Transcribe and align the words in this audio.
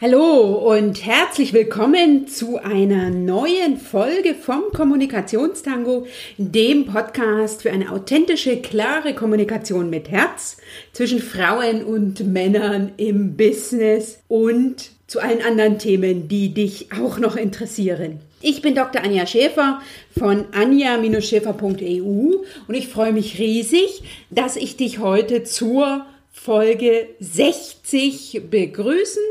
Hallo 0.00 0.76
und 0.76 1.04
herzlich 1.04 1.52
willkommen 1.52 2.28
zu 2.28 2.58
einer 2.58 3.10
neuen 3.10 3.78
Folge 3.78 4.36
vom 4.36 4.70
Kommunikationstango, 4.72 6.06
dem 6.36 6.86
Podcast 6.86 7.62
für 7.62 7.72
eine 7.72 7.90
authentische, 7.90 8.58
klare 8.58 9.12
Kommunikation 9.12 9.90
mit 9.90 10.08
Herz 10.08 10.58
zwischen 10.92 11.18
Frauen 11.18 11.82
und 11.82 12.20
Männern 12.20 12.92
im 12.96 13.36
Business 13.36 14.20
und 14.28 14.92
zu 15.08 15.18
allen 15.18 15.42
anderen 15.42 15.80
Themen, 15.80 16.28
die 16.28 16.54
dich 16.54 16.92
auch 16.92 17.18
noch 17.18 17.34
interessieren. 17.34 18.20
Ich 18.40 18.62
bin 18.62 18.76
Dr. 18.76 19.02
Anja 19.02 19.26
Schäfer 19.26 19.82
von 20.16 20.44
anja-schäfer.eu 20.52 22.36
und 22.68 22.74
ich 22.76 22.86
freue 22.86 23.12
mich 23.12 23.40
riesig, 23.40 24.04
dass 24.30 24.54
ich 24.54 24.76
dich 24.76 25.00
heute 25.00 25.42
zur 25.42 26.06
Folge 26.30 27.08
60 27.18 28.42
begrüßen 28.48 29.24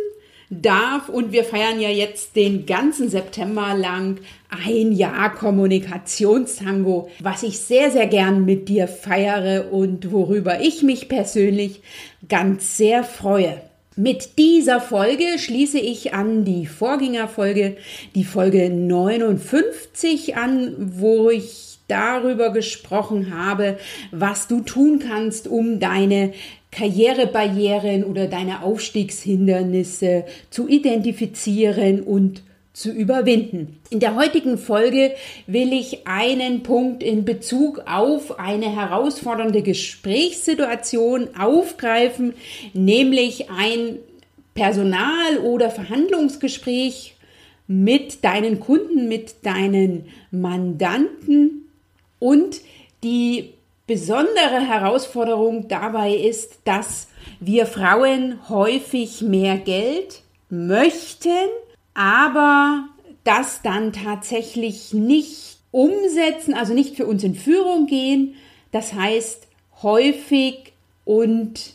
darf. 0.50 1.09
Und 1.09 1.32
wir 1.32 1.43
feiern 1.43 1.79
ja 1.79 1.89
jetzt 1.89 2.36
den 2.36 2.65
ganzen 2.65 3.10
September 3.10 3.75
lang 3.75 4.19
ein 4.50 4.92
Jahr 4.92 5.33
Kommunikationstango, 5.36 7.10
was 7.19 7.43
ich 7.43 7.60
sehr, 7.60 7.92
sehr 7.92 8.07
gern 8.07 8.46
mit 8.46 8.69
dir 8.69 8.88
feiere 8.88 9.71
und 9.71 10.11
worüber 10.11 10.61
ich 10.61 10.83
mich 10.83 11.10
persönlich 11.10 11.82
ganz 12.28 12.78
sehr 12.78 13.04
freue. 13.04 13.61
Mit 14.00 14.38
dieser 14.38 14.79
Folge 14.79 15.39
schließe 15.39 15.79
ich 15.79 16.14
an 16.14 16.46
die 16.46 16.68
Vorgängerfolge, 16.68 17.77
die 18.14 18.25
Folge 18.25 18.69
59 18.69 20.38
an, 20.38 20.75
wo 20.77 21.32
ich 21.32 21.67
darüber 21.87 22.51
gesprochen 22.51 23.36
habe, 23.36 23.77
was 24.11 24.47
du 24.47 24.61
tun 24.61 25.00
kannst, 25.00 25.47
um 25.47 25.79
deine 25.79 26.33
Karrierebarrieren 26.71 28.04
oder 28.04 28.27
deine 28.27 28.61
Aufstiegshindernisse 28.63 30.25
zu 30.50 30.68
identifizieren 30.68 32.02
und 32.02 32.44
zu 32.73 32.91
überwinden. 32.91 33.80
In 33.89 34.00
der 34.00 34.16
heutigen 34.16 34.59
Folge 34.59 35.13
will 35.47 35.73
ich 35.73 36.05
einen 36.05 36.61
Punkt 36.61 37.02
in 37.02 37.25
Bezug 37.25 37.81
auf 37.88 38.38
eine 38.38 38.75
herausfordernde 38.75 39.63
Gesprächssituation 39.63 41.29
aufgreifen, 41.35 42.35
nämlich 42.73 43.49
ein 43.49 43.97
Personal- 44.53 45.39
oder 45.44 45.72
Verhandlungsgespräch 45.72 47.16
mit 47.66 48.23
deinen 48.23 48.59
Kunden, 48.59 49.07
mit 49.07 49.44
deinen 49.44 50.05
Mandanten 50.29 51.66
und 52.19 52.61
die 53.03 53.53
besondere 53.85 54.59
Herausforderung 54.67 55.67
dabei 55.67 56.13
ist, 56.13 56.59
dass 56.65 57.07
wir 57.39 57.65
Frauen 57.65 58.49
häufig 58.49 59.21
mehr 59.21 59.57
Geld 59.57 60.23
möchten, 60.49 61.49
aber 61.93 62.85
das 63.23 63.61
dann 63.61 63.93
tatsächlich 63.93 64.93
nicht 64.93 65.57
umsetzen, 65.71 66.53
also 66.53 66.73
nicht 66.73 66.95
für 66.95 67.05
uns 67.05 67.23
in 67.23 67.35
Führung 67.35 67.88
gehen. 67.88 68.35
Das 68.71 68.93
heißt 68.93 69.47
häufig 69.83 70.73
und 71.05 71.73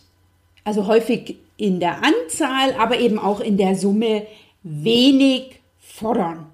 also 0.65 0.87
häufig 0.87 1.37
in 1.57 1.81
der 1.81 2.03
Anzahl, 2.03 2.75
aber 2.79 2.99
eben 2.99 3.19
auch 3.19 3.41
in 3.41 3.57
der 3.57 3.77
Summe 3.77 4.27
wenig 4.63 5.61
fordern. 5.79 6.47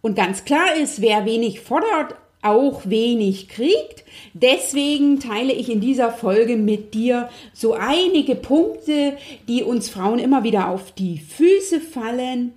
Und 0.00 0.14
ganz 0.14 0.44
klar 0.44 0.74
ist, 0.76 1.00
wer 1.00 1.24
wenig 1.24 1.60
fordert, 1.60 2.14
auch 2.42 2.82
wenig 2.84 3.48
kriegt. 3.48 4.04
Deswegen 4.32 5.20
teile 5.20 5.52
ich 5.52 5.70
in 5.70 5.80
dieser 5.80 6.10
Folge 6.10 6.56
mit 6.56 6.94
dir 6.94 7.28
so 7.52 7.74
einige 7.74 8.34
Punkte, 8.34 9.16
die 9.48 9.62
uns 9.62 9.88
Frauen 9.88 10.18
immer 10.18 10.44
wieder 10.44 10.68
auf 10.68 10.92
die 10.92 11.18
Füße 11.18 11.80
fallen 11.80 12.52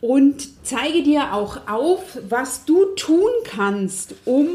und 0.00 0.48
zeige 0.64 1.02
dir 1.02 1.34
auch 1.34 1.68
auf, 1.68 2.18
was 2.28 2.64
du 2.64 2.84
tun 2.94 3.30
kannst, 3.44 4.14
um 4.24 4.48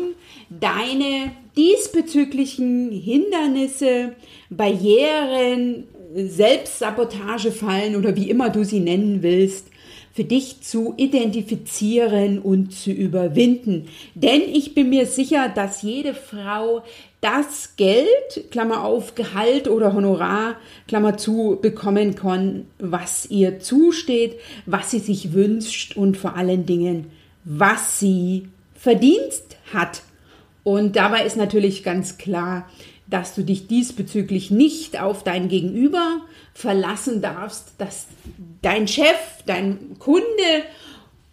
deine 0.49 1.31
diesbezüglichen 1.57 2.91
Hindernisse, 2.91 4.15
Barrieren, 4.49 5.85
Selbstsabotagefallen 6.15 7.95
oder 7.95 8.15
wie 8.15 8.29
immer 8.29 8.49
du 8.49 8.63
sie 8.63 8.79
nennen 8.79 9.21
willst, 9.21 9.67
für 10.13 10.23
dich 10.23 10.61
zu 10.61 10.93
identifizieren 10.95 12.37
und 12.37 12.71
zu 12.71 12.91
überwinden. 12.91 13.87
Denn 14.13 14.41
ich 14.41 14.75
bin 14.75 14.89
mir 14.89 15.07
sicher, 15.07 15.49
dass 15.49 15.81
jede 15.81 16.13
Frau 16.13 16.83
das 17.19 17.75
Geld, 17.77 18.51
Klammer 18.51 18.83
auf, 18.83 19.15
Gehalt 19.15 19.67
oder 19.67 19.93
Honorar, 19.93 20.57
Klammer 20.87 21.17
zu, 21.17 21.57
bekommen 21.59 22.13
kann, 22.13 22.67
was 22.77 23.25
ihr 23.25 23.59
zusteht, 23.59 24.35
was 24.67 24.91
sie 24.91 24.99
sich 24.99 25.33
wünscht 25.33 25.97
und 25.97 26.15
vor 26.15 26.35
allen 26.35 26.67
Dingen, 26.67 27.07
was 27.43 27.99
sie 27.99 28.49
verdient 28.75 29.41
hat. 29.73 30.03
Und 30.63 30.95
dabei 30.95 31.25
ist 31.25 31.37
natürlich 31.37 31.83
ganz 31.83 32.19
klar, 32.19 32.69
dass 33.07 33.33
du 33.33 33.43
dich 33.43 33.67
diesbezüglich 33.67 34.51
nicht 34.51 35.01
auf 35.01 35.23
dein 35.23 35.49
Gegenüber 35.49 36.21
verlassen 36.53 37.21
darfst, 37.21 37.73
dass 37.77 38.07
dein 38.61 38.87
Chef, 38.87 39.17
dein 39.45 39.97
Kunde 39.99 40.23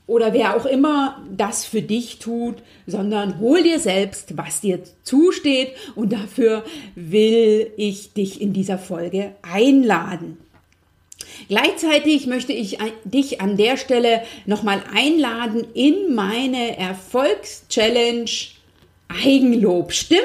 oder 0.07 0.33
wer 0.33 0.57
auch 0.57 0.67
immer 0.67 1.23
das 1.37 1.65
für 1.65 1.83
dich 1.83 2.19
tut, 2.19 2.57
sondern 2.87 3.39
hol 3.39 3.63
dir 3.63 3.79
selbst, 3.79 4.37
was 4.37 4.61
dir 4.61 4.81
zusteht 5.05 5.73
und 5.95 6.13
dafür 6.13 6.65
will 6.97 7.71
ich 7.77 8.13
dich 8.13 8.41
in 8.41 8.53
dieser 8.53 8.79
Folge 8.79 9.37
einladen. 9.43 10.39
Gleichzeitig 11.49 12.27
möchte 12.27 12.53
ich 12.53 12.79
dich 13.05 13.41
an 13.41 13.57
der 13.57 13.77
Stelle 13.77 14.23
nochmal 14.47 14.83
einladen 14.93 15.67
in 15.75 16.15
meine 16.15 16.77
Erfolgschallenge 16.77 18.31
Eigenlob 19.11 19.93
stimmt, 19.93 20.21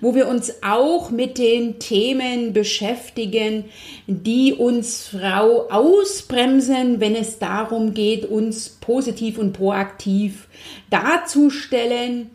wo 0.00 0.14
wir 0.14 0.28
uns 0.28 0.54
auch 0.62 1.10
mit 1.10 1.38
den 1.38 1.78
Themen 1.78 2.52
beschäftigen, 2.52 3.64
die 4.06 4.52
uns 4.52 5.08
Frau 5.08 5.68
ausbremsen, 5.70 7.00
wenn 7.00 7.16
es 7.16 7.38
darum 7.38 7.94
geht, 7.94 8.26
uns 8.26 8.68
positiv 8.68 9.38
und 9.38 9.52
proaktiv 9.52 10.46
darzustellen 10.88 12.30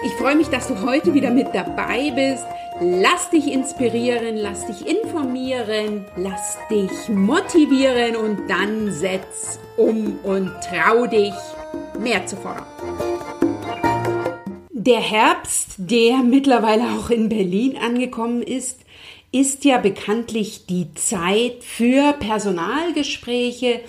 Ich 0.06 0.12
freue 0.14 0.36
mich, 0.36 0.50
dass 0.50 0.68
du 0.68 0.80
heute 0.86 1.16
wieder 1.16 1.32
mit 1.32 1.48
dabei 1.54 2.12
bist. 2.14 2.46
Lass 2.80 3.32
dich 3.32 3.52
inspirieren, 3.52 4.38
lass 4.38 4.68
dich 4.68 4.86
informieren, 4.86 6.06
lass 6.16 6.60
dich 6.70 7.10
motivieren 7.10 8.16
und 8.16 8.48
dann 8.48 8.92
setz 8.92 9.58
um 9.76 10.20
und 10.24 10.52
trau 10.62 11.08
dich 11.08 11.34
mehr 12.00 12.26
zu 12.26 12.36
fordern. 12.38 12.66
Der 14.72 15.00
Herbst, 15.00 15.76
der 15.78 16.18
mittlerweile 16.18 16.84
auch 16.98 17.10
in 17.10 17.30
Berlin 17.30 17.78
angekommen 17.78 18.42
ist, 18.42 18.80
ist 19.32 19.66
ja 19.66 19.78
bekanntlich 19.78 20.66
die 20.68 20.94
Zeit 20.94 21.64
für 21.64 22.14
Personalgespräche, 22.14 23.82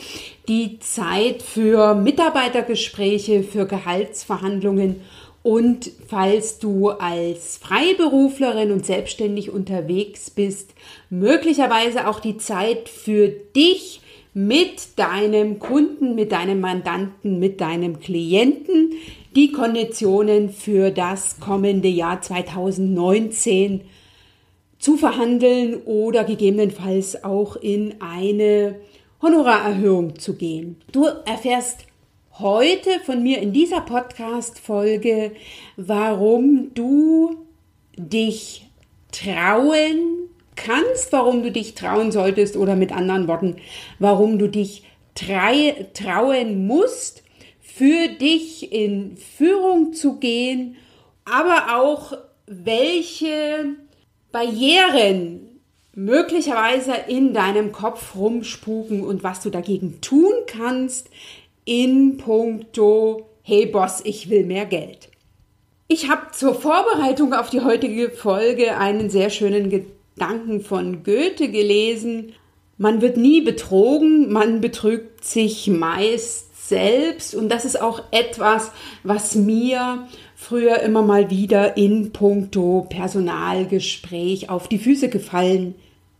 die 0.48 0.80
Zeit 0.80 1.42
für 1.42 1.94
Mitarbeitergespräche, 1.94 3.44
für 3.44 3.66
Gehaltsverhandlungen 3.66 4.96
und 5.42 5.90
falls 6.08 6.58
du 6.58 6.90
als 6.90 7.58
Freiberuflerin 7.58 8.72
und 8.72 8.84
selbstständig 8.84 9.50
unterwegs 9.50 10.30
bist, 10.30 10.74
möglicherweise 11.10 12.08
auch 12.08 12.20
die 12.20 12.36
Zeit 12.38 12.88
für 12.88 13.28
dich, 13.28 14.00
mit 14.38 15.00
deinem 15.00 15.58
Kunden, 15.58 16.14
mit 16.14 16.30
deinem 16.30 16.60
Mandanten, 16.60 17.40
mit 17.40 17.60
deinem 17.60 17.98
Klienten 17.98 18.92
die 19.34 19.50
Konditionen 19.50 20.50
für 20.50 20.92
das 20.92 21.40
kommende 21.40 21.88
Jahr 21.88 22.22
2019 22.22 23.80
zu 24.78 24.96
verhandeln 24.96 25.82
oder 25.86 26.22
gegebenenfalls 26.22 27.24
auch 27.24 27.56
in 27.56 27.96
eine 27.98 28.76
Honorarerhöhung 29.20 30.20
zu 30.20 30.34
gehen. 30.34 30.76
Du 30.92 31.06
erfährst 31.26 31.86
heute 32.38 32.90
von 33.04 33.20
mir 33.20 33.42
in 33.42 33.52
dieser 33.52 33.80
Podcast-Folge, 33.80 35.32
warum 35.76 36.72
du 36.74 37.38
dich 37.96 38.68
trauen 39.10 40.27
kannst, 40.58 41.12
warum 41.12 41.42
du 41.42 41.50
dich 41.50 41.74
trauen 41.74 42.12
solltest 42.12 42.56
oder 42.56 42.76
mit 42.76 42.92
anderen 42.92 43.28
Worten, 43.28 43.56
warum 43.98 44.38
du 44.38 44.48
dich 44.48 44.84
trauen 45.14 46.66
musst, 46.66 47.22
für 47.60 48.08
dich 48.08 48.72
in 48.72 49.16
Führung 49.16 49.92
zu 49.92 50.18
gehen, 50.18 50.76
aber 51.24 51.78
auch 51.78 52.12
welche 52.46 53.76
Barrieren 54.32 55.60
möglicherweise 55.94 56.92
in 57.08 57.34
deinem 57.34 57.72
Kopf 57.72 58.14
rumspuken 58.14 59.02
und 59.02 59.22
was 59.22 59.40
du 59.42 59.50
dagegen 59.50 60.00
tun 60.00 60.32
kannst 60.46 61.10
in 61.64 62.16
puncto, 62.16 63.28
hey 63.42 63.66
Boss, 63.66 64.00
ich 64.04 64.30
will 64.30 64.44
mehr 64.44 64.66
Geld. 64.66 65.08
Ich 65.88 66.08
habe 66.08 66.30
zur 66.32 66.54
Vorbereitung 66.54 67.32
auf 67.32 67.50
die 67.50 67.60
heutige 67.60 68.10
Folge 68.10 68.76
einen 68.76 69.10
sehr 69.10 69.30
schönen 69.30 69.70
Gedanken 69.70 69.97
von 70.62 71.02
Goethe 71.02 71.50
gelesen. 71.50 72.32
Man 72.76 73.00
wird 73.00 73.16
nie 73.16 73.40
betrogen, 73.40 74.32
man 74.32 74.60
betrügt 74.60 75.24
sich 75.24 75.66
meist 75.68 76.68
selbst 76.68 77.34
und 77.34 77.48
das 77.48 77.64
ist 77.64 77.80
auch 77.80 78.02
etwas, 78.10 78.70
was 79.02 79.34
mir 79.34 80.06
früher 80.36 80.80
immer 80.80 81.02
mal 81.02 81.30
wieder 81.30 81.76
in 81.76 82.12
puncto 82.12 82.86
Personalgespräch 82.88 84.50
auf 84.50 84.68
die 84.68 84.78
Füße 84.78 85.08
gefallen 85.08 85.74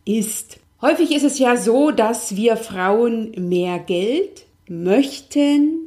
ist. 0.05 0.59
Häufig 0.81 1.15
ist 1.15 1.23
es 1.23 1.39
ja 1.39 1.55
so, 1.55 1.91
dass 1.91 2.35
wir 2.35 2.57
Frauen 2.57 3.31
mehr 3.37 3.79
Geld 3.79 4.45
möchten, 4.67 5.79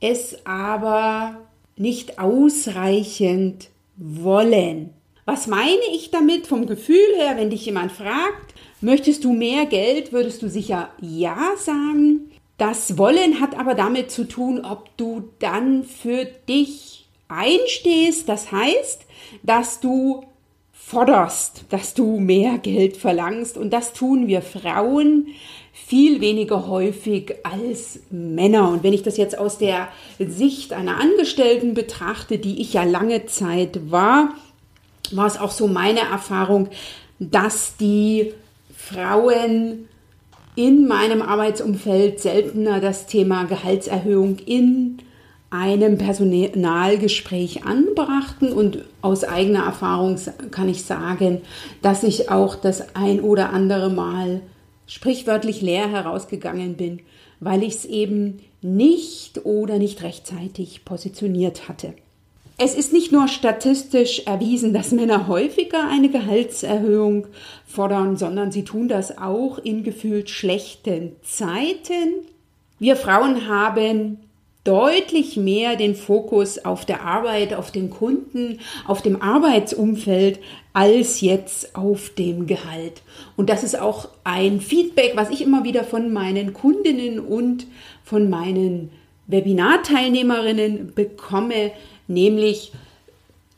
es 0.00 0.46
aber 0.46 1.38
nicht 1.76 2.18
ausreichend 2.18 3.68
wollen. 3.96 4.90
Was 5.32 5.46
meine 5.46 5.78
ich 5.94 6.10
damit 6.10 6.48
vom 6.48 6.66
Gefühl 6.66 7.14
her, 7.16 7.36
wenn 7.36 7.50
dich 7.50 7.64
jemand 7.64 7.92
fragt, 7.92 8.52
möchtest 8.80 9.22
du 9.22 9.32
mehr 9.32 9.64
Geld, 9.64 10.12
würdest 10.12 10.42
du 10.42 10.48
sicher 10.48 10.88
ja 11.00 11.52
sagen. 11.56 12.32
Das 12.58 12.98
Wollen 12.98 13.40
hat 13.40 13.56
aber 13.56 13.76
damit 13.76 14.10
zu 14.10 14.24
tun, 14.24 14.64
ob 14.64 14.88
du 14.96 15.28
dann 15.38 15.84
für 15.84 16.24
dich 16.24 17.06
einstehst. 17.28 18.28
Das 18.28 18.50
heißt, 18.50 19.02
dass 19.44 19.78
du 19.78 20.24
forderst, 20.72 21.66
dass 21.68 21.94
du 21.94 22.18
mehr 22.18 22.58
Geld 22.58 22.96
verlangst. 22.96 23.56
Und 23.56 23.72
das 23.72 23.92
tun 23.92 24.26
wir 24.26 24.42
Frauen 24.42 25.28
viel 25.72 26.20
weniger 26.20 26.66
häufig 26.66 27.36
als 27.44 28.00
Männer. 28.10 28.68
Und 28.70 28.82
wenn 28.82 28.94
ich 28.94 29.04
das 29.04 29.16
jetzt 29.16 29.38
aus 29.38 29.58
der 29.58 29.90
Sicht 30.18 30.72
einer 30.72 30.98
Angestellten 30.98 31.74
betrachte, 31.74 32.38
die 32.38 32.60
ich 32.60 32.72
ja 32.72 32.82
lange 32.82 33.26
Zeit 33.26 33.92
war, 33.92 34.34
war 35.16 35.26
es 35.26 35.38
auch 35.38 35.50
so 35.50 35.66
meine 35.66 36.00
Erfahrung, 36.00 36.68
dass 37.18 37.76
die 37.76 38.32
Frauen 38.74 39.88
in 40.56 40.88
meinem 40.88 41.22
Arbeitsumfeld 41.22 42.20
seltener 42.20 42.80
das 42.80 43.06
Thema 43.06 43.44
Gehaltserhöhung 43.44 44.38
in 44.38 44.98
einem 45.50 45.98
Personalgespräch 45.98 47.64
anbrachten 47.64 48.52
und 48.52 48.84
aus 49.02 49.24
eigener 49.24 49.64
Erfahrung 49.64 50.16
kann 50.50 50.68
ich 50.68 50.84
sagen, 50.84 51.42
dass 51.82 52.04
ich 52.04 52.30
auch 52.30 52.54
das 52.54 52.94
ein 52.94 53.20
oder 53.20 53.52
andere 53.52 53.90
Mal 53.90 54.42
sprichwörtlich 54.86 55.60
leer 55.60 55.88
herausgegangen 55.88 56.76
bin, 56.76 57.00
weil 57.40 57.62
ich 57.62 57.74
es 57.74 57.84
eben 57.84 58.40
nicht 58.62 59.44
oder 59.44 59.78
nicht 59.78 60.02
rechtzeitig 60.02 60.84
positioniert 60.84 61.68
hatte. 61.68 61.94
Es 62.62 62.74
ist 62.74 62.92
nicht 62.92 63.10
nur 63.10 63.26
statistisch 63.26 64.26
erwiesen, 64.26 64.74
dass 64.74 64.92
Männer 64.92 65.28
häufiger 65.28 65.88
eine 65.88 66.10
Gehaltserhöhung 66.10 67.26
fordern, 67.66 68.18
sondern 68.18 68.52
sie 68.52 68.64
tun 68.64 68.86
das 68.86 69.16
auch 69.16 69.56
in 69.56 69.82
gefühlt 69.82 70.28
schlechten 70.28 71.12
Zeiten. 71.22 72.16
Wir 72.78 72.96
Frauen 72.96 73.48
haben 73.48 74.18
deutlich 74.64 75.38
mehr 75.38 75.76
den 75.76 75.94
Fokus 75.94 76.62
auf 76.62 76.84
der 76.84 77.02
Arbeit, 77.02 77.54
auf 77.54 77.70
den 77.70 77.88
Kunden, 77.88 78.60
auf 78.86 79.00
dem 79.00 79.22
Arbeitsumfeld 79.22 80.38
als 80.74 81.22
jetzt 81.22 81.74
auf 81.74 82.10
dem 82.10 82.46
Gehalt. 82.46 83.00
Und 83.38 83.48
das 83.48 83.64
ist 83.64 83.80
auch 83.80 84.08
ein 84.22 84.60
Feedback, 84.60 85.12
was 85.14 85.30
ich 85.30 85.40
immer 85.40 85.64
wieder 85.64 85.82
von 85.82 86.12
meinen 86.12 86.52
Kundinnen 86.52 87.20
und 87.20 87.66
von 88.04 88.28
meinen 88.28 88.90
Webinarteilnehmerinnen 89.28 90.92
bekomme, 90.94 91.72
nämlich 92.10 92.72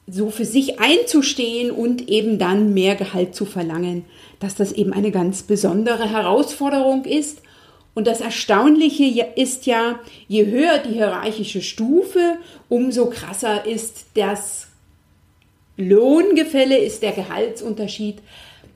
so 0.07 0.31
für 0.31 0.45
sich 0.45 0.79
einzustehen 0.79 1.71
und 1.71 2.09
eben 2.09 2.39
dann 2.39 2.75
mehr 2.75 2.95
Gehalt 2.95 3.35
zu 3.35 3.45
verlangen, 3.45 4.05
dass 4.41 4.55
das 4.55 4.73
eben 4.73 4.93
eine 4.93 5.11
ganz 5.11 5.43
besondere 5.43 6.11
Herausforderung 6.11 7.05
ist 7.05 7.39
und 7.95 8.07
das 8.07 8.21
Erstaunliche 8.21 9.27
ist 9.37 9.67
ja, 9.67 10.01
je 10.27 10.47
höher 10.47 10.79
die 10.79 10.95
hierarchische 10.95 11.61
Stufe, 11.61 12.39
umso 12.69 13.07
krasser 13.07 13.67
ist 13.67 14.07
das 14.15 14.69
Lohngefälle, 15.77 16.79
ist 16.79 17.03
der 17.03 17.13
Gehaltsunterschied. 17.13 18.19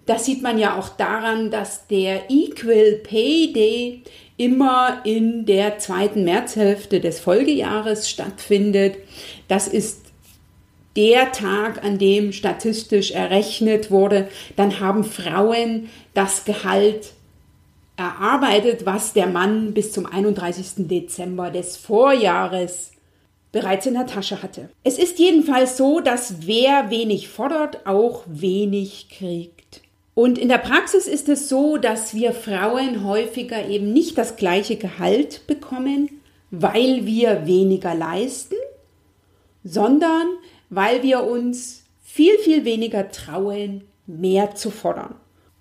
Das 0.05 0.27
sieht 0.27 0.43
man 0.43 0.59
ja 0.59 0.79
auch 0.79 0.91
daran, 0.91 1.51
dass 1.51 1.87
der 1.89 2.31
Equal 2.31 3.01
Pay 3.03 3.53
Day 3.53 4.03
immer 4.37 5.01
in 5.05 5.47
der 5.47 5.79
zweiten 5.79 6.25
Märzhälfte 6.25 7.01
des 7.01 7.21
Folgejahres 7.21 8.11
stattfindet. 8.11 8.97
Das 9.49 9.69
ist 9.69 10.07
der 10.97 11.33
Tag, 11.33 11.85
an 11.85 11.99
dem 11.99 12.33
statistisch 12.33 13.11
errechnet 13.11 13.91
wurde, 13.91 14.29
dann 14.57 14.81
haben 14.81 15.05
Frauen 15.05 15.91
das 16.15 16.45
Gehalt 16.45 17.13
erarbeitet, 17.97 18.87
was 18.87 19.13
der 19.13 19.27
Mann 19.27 19.73
bis 19.75 19.93
zum 19.93 20.07
31. 20.07 20.89
Dezember 20.89 21.51
des 21.51 21.77
Vorjahres 21.77 22.93
bereits 23.53 23.87
in 23.87 23.95
der 23.95 24.07
Tasche 24.07 24.43
hatte. 24.43 24.69
Es 24.85 24.99
ist 24.99 25.19
jedenfalls 25.19 25.77
so, 25.77 26.01
dass 26.01 26.47
wer 26.47 26.91
wenig 26.91 27.29
fordert, 27.29 27.87
auch 27.87 28.23
wenig 28.27 29.09
kriegt. 29.09 29.56
Und 30.19 30.39
in 30.39 30.49
der 30.49 30.57
Praxis 30.57 31.09
ist 31.09 31.29
es 31.29 31.51
so, 31.51 31.77
dass 31.77 32.15
wir 32.15 32.33
Frauen 32.33 33.05
häufiger 33.05 33.69
eben 33.69 33.93
nicht 33.93 34.17
das 34.17 34.37
gleiche 34.37 34.77
Gehalt 34.77 35.47
bekommen, 35.47 36.09
weil 36.51 37.05
wir 37.05 37.47
weniger 37.47 37.95
leisten, 37.95 38.55
sondern 39.63 40.27
weil 40.71 41.03
wir 41.03 41.25
uns 41.25 41.85
viel, 42.03 42.39
viel 42.39 42.65
weniger 42.65 43.11
trauen, 43.11 43.85
mehr 44.07 44.55
zu 44.55 44.71
fordern. 44.71 45.17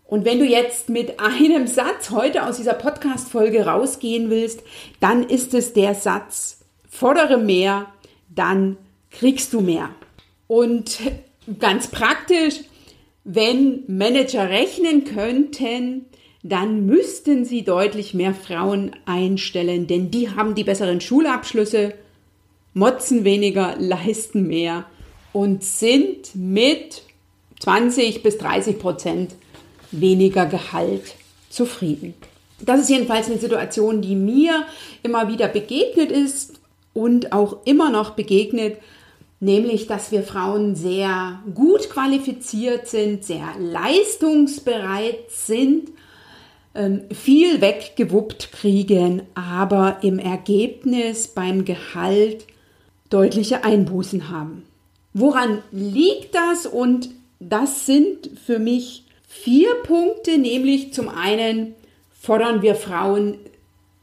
Und 0.05 0.23
wenn 0.23 0.39
du 0.39 0.45
jetzt 0.45 0.87
mit 0.87 1.19
einem 1.19 1.67
Satz 1.67 2.11
heute 2.11 2.47
aus 2.47 2.55
dieser 2.55 2.75
Podcast-Folge 2.75 3.65
rausgehen 3.65 4.29
willst, 4.29 4.61
dann 5.01 5.27
ist 5.27 5.53
es 5.53 5.73
der 5.73 5.95
Satz, 5.95 6.61
fordere 6.89 7.37
mehr, 7.37 7.87
dann 8.33 8.77
kriegst 9.11 9.51
du 9.51 9.59
mehr. 9.59 9.89
Und 10.47 10.97
ganz 11.59 11.87
praktisch, 11.87 12.61
wenn 13.25 13.83
Manager 13.87 14.49
rechnen 14.49 15.03
könnten, 15.03 16.05
dann 16.43 16.85
müssten 16.85 17.43
sie 17.43 17.63
deutlich 17.63 18.13
mehr 18.13 18.35
Frauen 18.35 18.91
einstellen, 19.05 19.87
denn 19.87 20.11
die 20.11 20.29
haben 20.29 20.53
die 20.53 20.63
besseren 20.63 21.01
Schulabschlüsse, 21.01 21.95
motzen 22.75 23.23
weniger, 23.23 23.75
leisten 23.79 24.47
mehr 24.47 24.85
und 25.33 25.63
sind 25.63 26.35
mit 26.35 27.01
20 27.59 28.21
bis 28.21 28.37
30 28.37 28.77
Prozent 28.77 29.35
weniger 29.91 30.45
Gehalt 30.45 31.15
zufrieden. 31.49 32.13
Das 32.59 32.79
ist 32.79 32.89
jedenfalls 32.91 33.27
eine 33.27 33.39
Situation, 33.39 34.03
die 34.03 34.15
mir 34.15 34.65
immer 35.01 35.27
wieder 35.29 35.47
begegnet 35.47 36.11
ist 36.11 36.59
und 36.93 37.33
auch 37.33 37.65
immer 37.65 37.89
noch 37.89 38.11
begegnet, 38.11 38.77
nämlich 39.45 39.87
dass 39.87 40.11
wir 40.11 40.23
Frauen 40.23 40.75
sehr 40.75 41.39
gut 41.53 41.89
qualifiziert 41.89 42.87
sind, 42.87 43.23
sehr 43.23 43.47
leistungsbereit 43.59 45.29
sind, 45.29 45.91
ähm, 46.73 47.03
viel 47.11 47.61
weggewuppt 47.61 48.51
kriegen, 48.51 49.21
aber 49.35 49.99
im 50.01 50.19
Ergebnis 50.19 51.27
beim 51.27 51.63
Gehalt 51.63 52.45
deutliche 53.09 53.63
Einbußen 53.63 54.29
haben. 54.29 54.63
Woran 55.13 55.61
liegt 55.71 56.35
das? 56.35 56.65
Und 56.65 57.09
das 57.39 57.85
sind 57.85 58.31
für 58.45 58.59
mich 58.59 59.05
vier 59.27 59.75
Punkte, 59.83 60.37
nämlich 60.37 60.91
zum 60.93 61.07
einen 61.07 61.75
fordern 62.19 62.61
wir 62.63 62.75
Frauen 62.75 63.37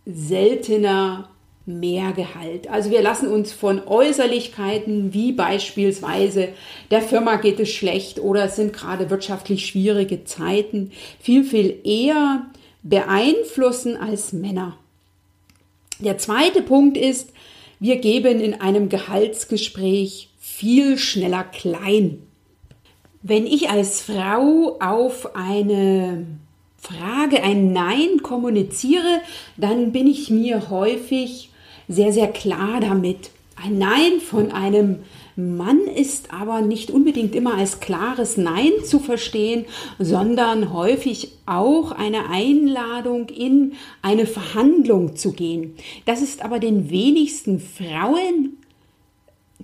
seltener 0.07 1.32
mehr 1.65 2.13
Gehalt. 2.13 2.69
Also 2.69 2.91
wir 2.91 3.03
lassen 3.03 3.29
uns 3.29 3.53
von 3.53 3.87
Äußerlichkeiten 3.87 5.15
wie 5.15 5.33
beispielsweise 5.33 6.49
der 6.91 7.03
Firma 7.03 7.37
geht 7.37 7.61
es 7.61 7.71
schlecht 7.71 8.19
oder 8.19 8.45
es 8.45 8.57
sind 8.57 8.73
gerade 8.73 9.11
wirtschaftlich 9.11 9.67
schwierige 9.67 10.25
Zeiten 10.25 10.91
viel, 11.21 11.45
viel 11.45 11.79
eher 11.85 12.47
beeinflussen 12.83 13.97
als 13.97 14.33
Männer. 14.33 14.77
Der 16.01 16.19
zweite 16.19 16.63
Punkt 16.63 16.97
ist, 16.97 17.31
wir 17.79 17.97
geben 17.97 18.41
in 18.41 18.61
einem 18.61 18.89
Gehaltsgespräch 18.89 20.31
viel 20.41 20.99
schneller 20.99 21.45
klein. 21.45 22.23
Wenn 23.23 23.47
ich 23.47 23.71
als 23.71 24.03
Frau 24.03 24.79
auf 24.81 25.37
eine 25.37 26.27
Frage 26.77 27.45
ein 27.45 27.73
Nein 27.73 28.23
kommuniziere, 28.25 29.21
dann 29.57 29.93
bin 29.93 30.09
ich 30.09 30.29
mir 30.29 30.71
häufig 30.71 31.52
sehr, 31.89 32.13
sehr 32.13 32.29
klar 32.29 32.81
damit. 32.81 33.31
Ein 33.63 33.79
Nein 33.79 34.21
von 34.21 34.51
einem 34.51 35.01
Mann 35.37 35.81
ist 35.87 36.33
aber 36.33 36.61
nicht 36.61 36.91
unbedingt 36.91 37.35
immer 37.35 37.55
als 37.55 37.81
klares 37.81 38.37
Nein 38.37 38.73
zu 38.85 38.99
verstehen, 38.99 39.65
sondern 39.99 40.73
häufig 40.73 41.33
auch 41.47 41.93
eine 41.93 42.29
Einladung 42.29 43.29
in 43.29 43.75
eine 44.03 44.27
Verhandlung 44.27 45.17
zu 45.17 45.33
gehen. 45.33 45.75
Das 46.07 46.23
ist 46.23 46.45
aber 46.45 46.59
den 46.59 46.91
wenigsten 46.91 47.61
Frauen 47.61 48.59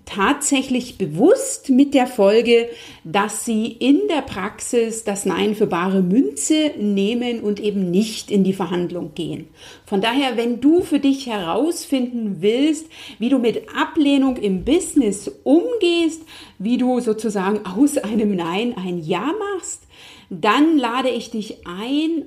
tatsächlich 0.08 0.96
bewusst 0.96 1.68
mit 1.68 1.92
der 1.92 2.06
Folge, 2.06 2.68
dass 3.04 3.44
sie 3.44 3.66
in 3.66 4.00
der 4.08 4.22
Praxis 4.22 5.04
das 5.04 5.26
Nein 5.26 5.54
für 5.54 5.66
bare 5.66 6.00
Münze 6.02 6.72
nehmen 6.78 7.40
und 7.40 7.60
eben 7.60 7.90
nicht 7.90 8.30
in 8.30 8.42
die 8.42 8.54
Verhandlung 8.54 9.12
gehen. 9.14 9.48
Von 9.84 10.00
daher, 10.00 10.36
wenn 10.36 10.60
du 10.60 10.80
für 10.82 10.98
dich 10.98 11.26
herausfinden 11.26 12.38
willst, 12.40 12.86
wie 13.18 13.28
du 13.28 13.38
mit 13.38 13.68
Ablehnung 13.76 14.36
im 14.36 14.64
Business 14.64 15.30
umgehst, 15.44 16.22
wie 16.58 16.78
du 16.78 17.00
sozusagen 17.00 17.66
aus 17.66 17.98
einem 17.98 18.34
Nein 18.34 18.74
ein 18.76 18.98
Ja 18.98 19.32
machst, 19.54 19.82
dann 20.30 20.78
lade 20.78 21.10
ich 21.10 21.30
dich 21.30 21.66
ein, 21.66 22.24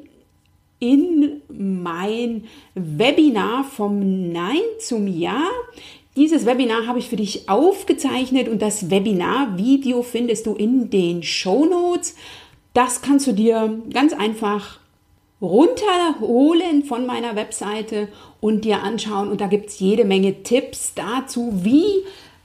in 0.82 1.42
mein 1.48 2.46
Webinar 2.74 3.64
vom 3.64 4.32
Nein 4.32 4.62
zum 4.80 5.08
Ja. 5.08 5.44
Dieses 6.18 6.46
Webinar 6.46 6.88
habe 6.88 7.00
ich 7.00 7.08
für 7.08 7.16
dich 7.16 7.48
aufgezeichnet 7.48 8.50
und 8.50 8.62
das 8.62 8.90
Webinar-Video 8.90 10.04
findest 10.04 10.46
du 10.46 10.56
in 10.56 10.90
den 10.90 11.24
Show 11.24 11.66
Notes. 11.66 12.16
Das 12.74 13.02
kannst 13.02 13.28
du 13.28 13.32
dir 13.32 13.80
ganz 13.94 14.12
einfach 14.12 14.80
runterholen 15.42 16.84
von 16.84 17.06
meiner 17.06 17.38
Webseite 17.38 18.10
und 18.42 18.66
dir 18.66 18.84
anschauen. 18.84 19.30
Und 19.30 19.40
da 19.40 19.48
gibt 19.48 19.70
es 19.70 19.80
jede 19.80 20.04
Menge 20.04 20.44
Tipps 20.44 20.94
dazu, 20.96 21.52
wie 21.64 22.04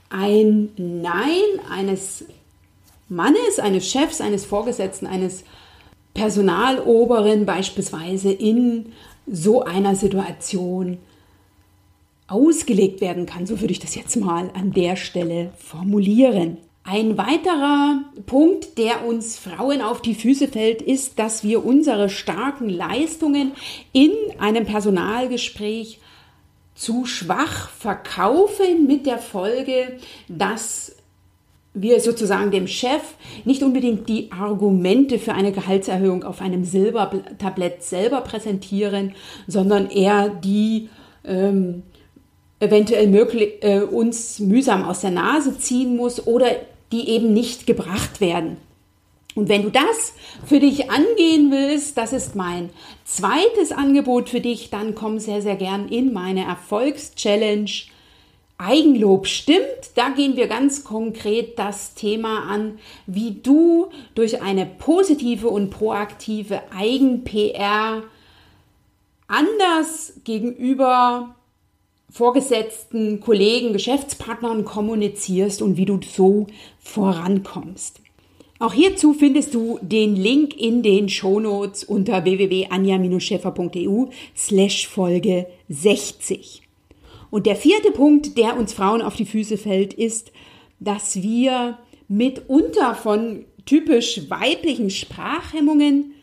ein 0.09 0.69
Nein 0.77 1.59
eines 1.69 2.23
Mannes, 3.09 3.59
eines 3.59 3.89
Chefs, 3.89 4.21
eines 4.21 4.45
Vorgesetzten, 4.45 5.07
eines 5.07 5.43
Personaloberen 6.13 7.45
beispielsweise 7.45 8.31
in 8.31 8.93
so 9.27 9.63
einer 9.63 9.95
Situation 9.95 10.99
ausgelegt 12.27 13.01
werden 13.01 13.25
kann. 13.25 13.45
So 13.45 13.61
würde 13.61 13.71
ich 13.71 13.79
das 13.79 13.95
jetzt 13.95 14.15
mal 14.17 14.51
an 14.53 14.71
der 14.71 14.95
Stelle 14.95 15.51
formulieren. 15.57 16.57
Ein 16.83 17.17
weiterer 17.17 18.01
Punkt, 18.25 18.77
der 18.77 19.05
uns 19.05 19.37
Frauen 19.37 19.81
auf 19.81 20.01
die 20.01 20.15
Füße 20.15 20.47
fällt, 20.47 20.81
ist, 20.81 21.19
dass 21.19 21.43
wir 21.43 21.65
unsere 21.65 22.09
starken 22.09 22.69
Leistungen 22.69 23.51
in 23.91 24.11
einem 24.39 24.65
Personalgespräch 24.65 25.99
zu 26.75 27.05
schwach 27.05 27.69
verkaufen 27.71 28.87
mit 28.87 29.05
der 29.05 29.17
Folge, 29.17 29.97
dass 30.29 30.95
wir 31.73 31.99
sozusagen 31.99 32.51
dem 32.51 32.67
Chef 32.67 33.01
nicht 33.45 33.63
unbedingt 33.63 34.07
die 34.07 34.31
Argumente 34.31 35.19
für 35.19 35.33
eine 35.33 35.51
Gehaltserhöhung 35.51 36.23
auf 36.23 36.41
einem 36.41 36.63
Silbertablett 36.63 37.83
selber 37.83 38.21
präsentieren, 38.21 39.13
sondern 39.47 39.89
eher 39.89 40.29
die 40.29 40.89
ähm, 41.25 41.83
eventuell 42.59 43.07
möglich, 43.07 43.55
äh, 43.61 43.81
uns 43.81 44.39
mühsam 44.39 44.83
aus 44.83 45.01
der 45.01 45.11
Nase 45.11 45.57
ziehen 45.57 45.95
muss 45.95 46.25
oder 46.25 46.47
die 46.91 47.09
eben 47.09 47.33
nicht 47.33 47.67
gebracht 47.67 48.21
werden. 48.21 48.57
Und 49.35 49.49
wenn 49.49 49.61
du 49.61 49.69
das 49.69 50.13
für 50.47 50.59
dich 50.59 50.89
angehen 50.89 51.51
willst, 51.51 51.95
das 51.95 52.11
ist 52.11 52.35
mein 52.35 52.71
zweites 53.05 53.71
Angebot 53.71 54.29
für 54.29 54.39
dich, 54.39 54.71
dann 54.71 54.95
komm 54.95 55.19
sehr, 55.19 55.43
sehr 55.43 55.55
gern 55.55 55.89
in 55.89 56.11
meine 56.11 56.43
Erfolgschallenge. 56.43 57.69
Eigenlob 58.57 59.27
stimmt, 59.27 59.91
da 59.93 60.09
gehen 60.09 60.35
wir 60.35 60.47
ganz 60.47 60.83
konkret 60.83 61.59
das 61.59 61.93
Thema 61.93 62.49
an, 62.49 62.79
wie 63.05 63.35
du 63.43 63.89
durch 64.15 64.41
eine 64.41 64.65
positive 64.65 65.49
und 65.49 65.69
proaktive 65.69 66.63
Eigen-PR 66.75 68.01
anders 69.27 70.13
gegenüber 70.23 71.35
Vorgesetzten, 72.09 73.19
Kollegen, 73.19 73.73
Geschäftspartnern 73.73 74.63
kommunizierst 74.65 75.61
und 75.61 75.77
wie 75.77 75.85
du 75.85 75.99
so 76.01 76.47
vorankommst. 76.79 78.01
Auch 78.59 78.73
hierzu 78.73 79.13
findest 79.13 79.53
du 79.53 79.77
den 79.81 80.15
Link 80.15 80.55
in 80.57 80.81
den 80.81 81.09
Shownotes 81.09 81.83
unter 81.83 82.23
www.anja-scheffer.eu 82.23 84.05
slash 84.35 84.87
Folge 84.87 85.47
60. 85.69 86.63
Und 87.29 87.45
der 87.45 87.55
vierte 87.55 87.91
Punkt, 87.91 88.37
der 88.37 88.57
uns 88.57 88.73
Frauen 88.73 89.01
auf 89.01 89.15
die 89.15 89.25
Füße 89.25 89.57
fällt, 89.57 89.93
ist, 89.93 90.31
dass 90.79 91.21
wir 91.21 91.77
mitunter 92.07 92.95
von 92.95 93.45
typisch 93.65 94.29
weiblichen 94.29 94.89
Sprachhemmungen 94.89 96.13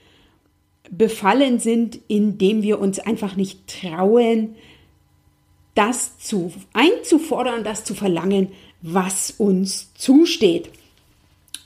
befallen 0.91 1.59
sind, 1.59 2.01
indem 2.09 2.63
wir 2.63 2.81
uns 2.81 2.99
einfach 2.99 3.37
nicht 3.37 3.69
trauen, 3.69 4.57
das 5.75 6.19
zu 6.19 6.53
einzufordern, 6.73 7.65
das 7.65 7.85
zu 7.85 7.95
verlangen, 7.95 8.53
was 8.83 9.33
uns 9.39 9.93
zusteht. 9.95 10.71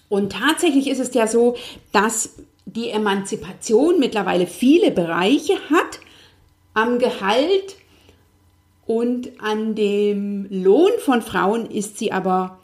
Und 0.08 0.32
tatsächlich 0.32 0.88
ist 0.88 1.00
es 1.00 1.12
ja 1.14 1.26
so, 1.26 1.56
dass 1.92 2.36
die 2.64 2.90
Emanzipation 2.90 3.98
mittlerweile 3.98 4.46
viele 4.46 4.90
Bereiche 4.90 5.54
hat. 5.70 6.00
Am 6.74 6.98
Gehalt 6.98 7.76
und 8.86 9.32
an 9.40 9.74
dem 9.74 10.46
Lohn 10.50 10.92
von 10.98 11.22
Frauen 11.22 11.70
ist 11.70 11.98
sie 11.98 12.12
aber 12.12 12.60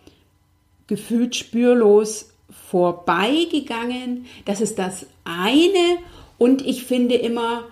gefühlt 0.87 1.35
spürlos 1.35 2.31
vorbeigegangen. 2.71 4.27
Das 4.45 4.61
ist 4.61 4.79
das 4.79 5.07
eine. 5.25 5.99
Und 6.39 6.65
ich 6.67 6.85
finde 6.85 7.17
immer, 7.17 7.65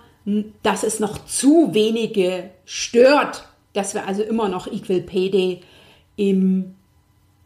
dass 0.63 0.83
es 0.83 0.99
noch 0.99 1.25
zu 1.25 1.73
wenige 1.73 2.49
stört, 2.65 3.47
dass 3.73 3.93
wir 3.93 4.07
also 4.07 4.23
immer 4.23 4.49
noch 4.49 4.67
Equal 4.67 5.01
Pay 5.01 5.29
Day 5.29 5.61
im 6.15 6.75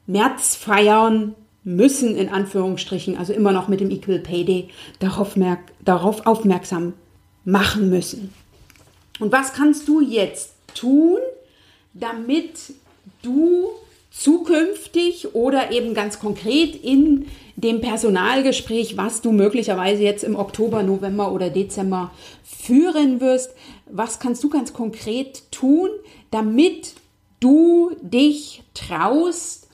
März 0.05 0.55
feiern 0.55 1.35
müssen, 1.63 2.15
in 2.15 2.29
Anführungsstrichen, 2.29 3.17
also 3.17 3.33
immer 3.33 3.51
noch 3.51 3.67
mit 3.67 3.79
dem 3.79 3.91
Equal 3.91 4.19
Pay 4.19 4.45
Day 4.45 4.69
darauf, 4.99 5.35
merk, 5.35 5.59
darauf 5.83 6.25
aufmerksam 6.25 6.93
machen 7.43 7.89
müssen. 7.89 8.33
Und 9.19 9.31
was 9.31 9.53
kannst 9.53 9.87
du 9.87 10.01
jetzt 10.01 10.53
tun, 10.73 11.17
damit 11.93 12.73
du 13.21 13.69
zukünftig 14.17 15.35
oder 15.35 15.71
eben 15.71 15.93
ganz 15.93 16.19
konkret 16.19 16.75
in 16.75 17.27
dem 17.55 17.81
Personalgespräch, 17.81 18.97
was 18.97 19.21
du 19.21 19.31
möglicherweise 19.31 20.03
jetzt 20.03 20.23
im 20.23 20.35
Oktober, 20.35 20.83
November 20.83 21.31
oder 21.31 21.49
Dezember 21.49 22.11
führen 22.43 23.21
wirst, 23.21 23.51
was 23.85 24.19
kannst 24.19 24.43
du 24.43 24.49
ganz 24.49 24.73
konkret 24.73 25.51
tun, 25.51 25.89
damit 26.31 26.93
du 27.39 27.91
dich 28.01 28.63
traust, 28.73 29.67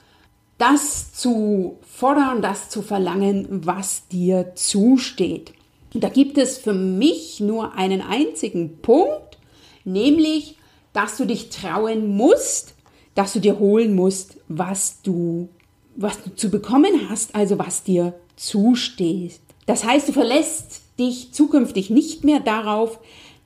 das 0.58 1.12
zu 1.14 1.78
fordern, 1.82 2.42
das 2.42 2.68
zu 2.68 2.82
verlangen, 2.82 3.66
was 3.66 4.08
dir 4.08 4.52
zusteht. 4.54 5.52
Und 5.94 6.04
da 6.04 6.08
gibt 6.08 6.38
es 6.38 6.58
für 6.58 6.74
mich 6.74 7.40
nur 7.40 7.74
einen 7.74 8.02
einzigen 8.02 8.78
Punkt, 8.82 9.38
nämlich, 9.84 10.56
dass 10.92 11.16
du 11.16 11.24
dich 11.24 11.50
trauen 11.50 12.16
musst, 12.16 12.73
dass 13.14 13.32
du 13.32 13.40
dir 13.40 13.58
holen 13.58 13.94
musst, 13.94 14.36
was 14.48 15.02
du, 15.02 15.48
was 15.96 16.22
du 16.22 16.34
zu 16.34 16.50
bekommen 16.50 17.08
hast, 17.08 17.34
also 17.34 17.58
was 17.58 17.84
dir 17.84 18.14
zusteht. 18.36 19.40
Das 19.66 19.84
heißt, 19.84 20.08
du 20.08 20.12
verlässt 20.12 20.82
dich 20.98 21.32
zukünftig 21.32 21.90
nicht 21.90 22.24
mehr 22.24 22.40
darauf, 22.40 22.98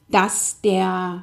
dass 0.08 0.60
der 0.62 1.22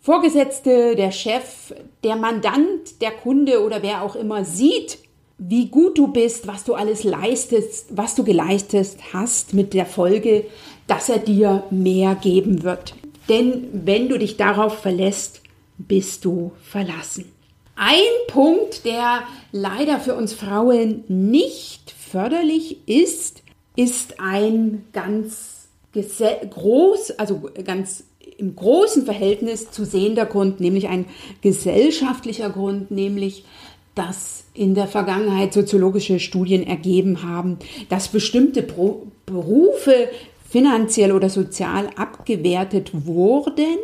Vorgesetzte, 0.00 0.96
der 0.96 1.12
Chef, 1.12 1.72
der 2.02 2.16
Mandant, 2.16 3.00
der 3.00 3.12
Kunde 3.12 3.62
oder 3.62 3.82
wer 3.82 4.02
auch 4.02 4.16
immer 4.16 4.44
sieht, 4.44 4.98
wie 5.38 5.66
gut 5.66 5.98
du 5.98 6.08
bist, 6.08 6.46
was 6.46 6.64
du 6.64 6.74
alles 6.74 7.04
leistest, 7.04 7.96
was 7.96 8.14
du 8.14 8.24
geleistet 8.24 8.96
hast, 9.12 9.54
mit 9.54 9.74
der 9.74 9.86
Folge, 9.86 10.46
dass 10.86 11.08
er 11.08 11.18
dir 11.18 11.64
mehr 11.70 12.14
geben 12.14 12.62
wird. 12.62 12.94
Denn 13.28 13.68
wenn 13.72 14.08
du 14.08 14.18
dich 14.18 14.36
darauf 14.36 14.78
verlässt, 14.78 15.42
bist 15.78 16.24
du 16.24 16.52
verlassen. 16.62 17.31
Ein 17.74 18.02
Punkt, 18.28 18.84
der 18.84 19.22
leider 19.50 19.98
für 19.98 20.14
uns 20.14 20.32
Frauen 20.32 21.04
nicht 21.08 21.90
förderlich 21.90 22.86
ist, 22.86 23.42
ist 23.76 24.20
ein 24.20 24.84
ganz 24.92 25.68
groß, 26.50 27.18
also 27.18 27.42
ganz 27.64 28.04
im 28.38 28.56
großen 28.56 29.04
Verhältnis 29.04 29.70
zu 29.70 29.84
sehender 29.84 30.26
Grund, 30.26 30.60
nämlich 30.60 30.88
ein 30.88 31.06
gesellschaftlicher 31.42 32.50
Grund, 32.50 32.90
nämlich 32.90 33.44
dass 33.94 34.44
in 34.54 34.74
der 34.74 34.86
Vergangenheit 34.86 35.52
soziologische 35.52 36.18
Studien 36.18 36.66
ergeben 36.66 37.22
haben, 37.22 37.58
dass 37.90 38.08
bestimmte 38.08 38.62
Berufe 38.62 40.08
finanziell 40.48 41.12
oder 41.12 41.28
sozial 41.28 41.90
abgewertet 41.96 42.90
wurden, 43.06 43.78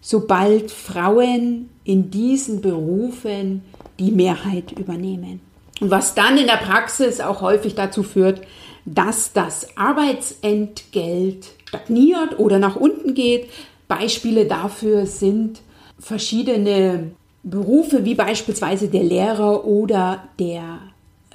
sobald 0.00 0.70
Frauen 0.70 1.68
in 1.84 2.10
diesen 2.10 2.60
Berufen 2.60 3.62
die 3.98 4.10
Mehrheit 4.10 4.72
übernehmen. 4.72 5.40
Und 5.80 5.90
was 5.90 6.14
dann 6.14 6.36
in 6.36 6.46
der 6.46 6.56
Praxis 6.56 7.20
auch 7.20 7.40
häufig 7.40 7.74
dazu 7.74 8.02
führt, 8.02 8.42
dass 8.84 9.32
das 9.32 9.76
Arbeitsentgelt 9.76 11.46
stagniert 11.70 12.38
oder 12.38 12.58
nach 12.58 12.76
unten 12.76 13.14
geht. 13.14 13.50
Beispiele 13.88 14.46
dafür 14.46 15.06
sind 15.06 15.60
verschiedene 15.98 17.12
Berufe 17.42 18.04
wie 18.04 18.14
beispielsweise 18.14 18.88
der 18.88 19.04
Lehrer 19.04 19.64
oder 19.64 20.24
der 20.38 20.78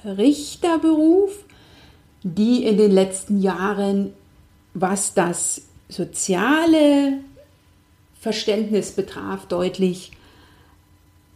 Richterberuf, 0.04 1.32
die 2.22 2.64
in 2.64 2.76
den 2.76 2.90
letzten 2.90 3.40
Jahren, 3.40 4.12
was 4.74 5.14
das 5.14 5.62
soziale 5.88 7.18
Verständnis 8.26 8.90
betraf, 8.90 9.46
deutlich 9.46 10.10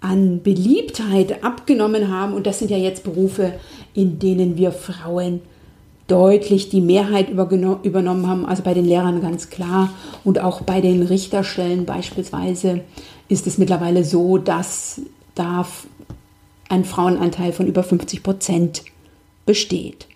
an 0.00 0.42
Beliebtheit 0.42 1.44
abgenommen 1.44 2.08
haben. 2.08 2.34
Und 2.34 2.48
das 2.48 2.58
sind 2.58 2.68
ja 2.68 2.76
jetzt 2.76 3.04
Berufe, 3.04 3.52
in 3.94 4.18
denen 4.18 4.56
wir 4.56 4.72
Frauen 4.72 5.40
deutlich 6.08 6.68
die 6.68 6.80
Mehrheit 6.80 7.30
übernommen 7.30 8.26
haben. 8.26 8.44
Also 8.44 8.64
bei 8.64 8.74
den 8.74 8.86
Lehrern 8.86 9.22
ganz 9.22 9.50
klar 9.50 9.90
und 10.24 10.40
auch 10.40 10.62
bei 10.62 10.80
den 10.80 11.04
Richterstellen 11.04 11.86
beispielsweise 11.86 12.80
ist 13.28 13.46
es 13.46 13.56
mittlerweile 13.56 14.02
so, 14.02 14.36
dass 14.36 15.00
da 15.36 15.64
ein 16.68 16.84
Frauenanteil 16.84 17.52
von 17.52 17.68
über 17.68 17.84
50 17.84 18.24
Prozent 18.24 18.82
besteht. 19.46 20.08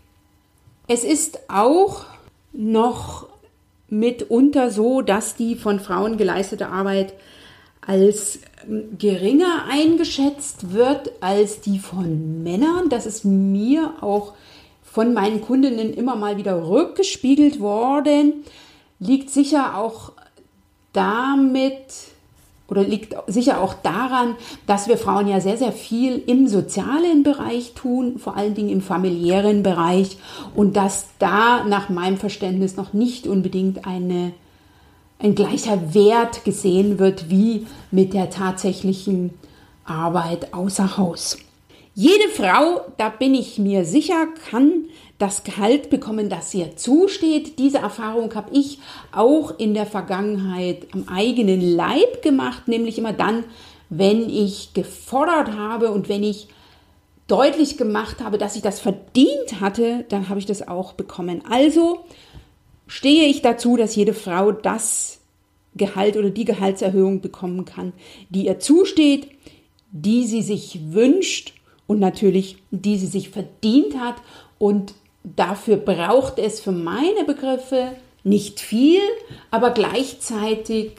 Es 0.88 1.04
ist 1.04 1.38
auch 1.46 2.04
noch 2.52 3.28
mitunter 3.98 4.70
so, 4.70 5.00
dass 5.00 5.36
die 5.36 5.56
von 5.56 5.80
Frauen 5.80 6.16
geleistete 6.16 6.68
Arbeit 6.68 7.14
als 7.86 8.40
ähm, 8.68 8.96
geringer 8.98 9.64
eingeschätzt 9.70 10.72
wird 10.72 11.12
als 11.20 11.60
die 11.60 11.78
von 11.78 12.42
Männern. 12.42 12.88
Das 12.88 13.06
ist 13.06 13.24
mir 13.24 13.94
auch 14.00 14.34
von 14.82 15.12
meinen 15.12 15.40
Kundinnen 15.40 15.92
immer 15.92 16.16
mal 16.16 16.36
wieder 16.36 16.68
rückgespiegelt 16.68 17.60
worden. 17.60 18.44
Liegt 19.00 19.30
sicher 19.30 19.76
auch 19.76 20.12
damit 20.92 22.13
oder 22.68 22.82
liegt 22.82 23.14
sicher 23.26 23.60
auch 23.60 23.74
daran, 23.74 24.36
dass 24.66 24.88
wir 24.88 24.96
Frauen 24.96 25.28
ja 25.28 25.40
sehr, 25.40 25.56
sehr 25.56 25.72
viel 25.72 26.22
im 26.26 26.48
sozialen 26.48 27.22
Bereich 27.22 27.74
tun, 27.74 28.18
vor 28.18 28.36
allen 28.36 28.54
Dingen 28.54 28.70
im 28.70 28.80
familiären 28.80 29.62
Bereich 29.62 30.16
und 30.54 30.76
dass 30.76 31.08
da 31.18 31.64
nach 31.64 31.88
meinem 31.88 32.16
Verständnis 32.16 32.76
noch 32.76 32.92
nicht 32.92 33.26
unbedingt 33.26 33.86
eine 33.86 34.32
ein 35.18 35.34
gleicher 35.34 35.94
Wert 35.94 36.44
gesehen 36.44 36.98
wird 36.98 37.30
wie 37.30 37.66
mit 37.90 38.12
der 38.12 38.30
tatsächlichen 38.30 39.30
Arbeit 39.84 40.52
außer 40.52 40.96
Haus. 40.98 41.38
Jede 41.96 42.28
Frau, 42.28 42.80
da 42.96 43.08
bin 43.08 43.36
ich 43.36 43.60
mir 43.60 43.84
sicher, 43.84 44.26
kann 44.50 44.86
das 45.18 45.44
Gehalt 45.44 45.90
bekommen, 45.90 46.28
das 46.28 46.52
ihr 46.52 46.76
zusteht. 46.76 47.60
Diese 47.60 47.78
Erfahrung 47.78 48.34
habe 48.34 48.50
ich 48.52 48.80
auch 49.12 49.56
in 49.60 49.74
der 49.74 49.86
Vergangenheit 49.86 50.88
am 50.92 51.06
eigenen 51.08 51.60
Leib 51.60 52.20
gemacht, 52.20 52.66
nämlich 52.66 52.98
immer 52.98 53.12
dann, 53.12 53.44
wenn 53.90 54.28
ich 54.28 54.74
gefordert 54.74 55.52
habe 55.56 55.92
und 55.92 56.08
wenn 56.08 56.24
ich 56.24 56.48
deutlich 57.28 57.78
gemacht 57.78 58.16
habe, 58.24 58.38
dass 58.38 58.56
ich 58.56 58.62
das 58.62 58.80
verdient 58.80 59.60
hatte, 59.60 60.04
dann 60.08 60.28
habe 60.28 60.40
ich 60.40 60.46
das 60.46 60.66
auch 60.66 60.94
bekommen. 60.94 61.42
Also 61.48 62.04
stehe 62.88 63.26
ich 63.26 63.40
dazu, 63.40 63.76
dass 63.76 63.94
jede 63.94 64.14
Frau 64.14 64.50
das 64.50 65.20
Gehalt 65.76 66.16
oder 66.16 66.30
die 66.30 66.44
Gehaltserhöhung 66.44 67.20
bekommen 67.20 67.64
kann, 67.64 67.92
die 68.30 68.46
ihr 68.46 68.58
zusteht, 68.58 69.28
die 69.92 70.26
sie 70.26 70.42
sich 70.42 70.80
wünscht 70.92 71.52
und 71.86 72.00
natürlich 72.00 72.58
die 72.70 72.98
sie 72.98 73.06
sich 73.06 73.30
verdient 73.30 73.98
hat. 73.98 74.16
Und 74.58 74.94
dafür 75.22 75.76
braucht 75.76 76.38
es 76.38 76.60
für 76.60 76.72
meine 76.72 77.24
Begriffe 77.24 77.92
nicht 78.22 78.60
viel, 78.60 79.02
aber 79.50 79.70
gleichzeitig 79.70 80.92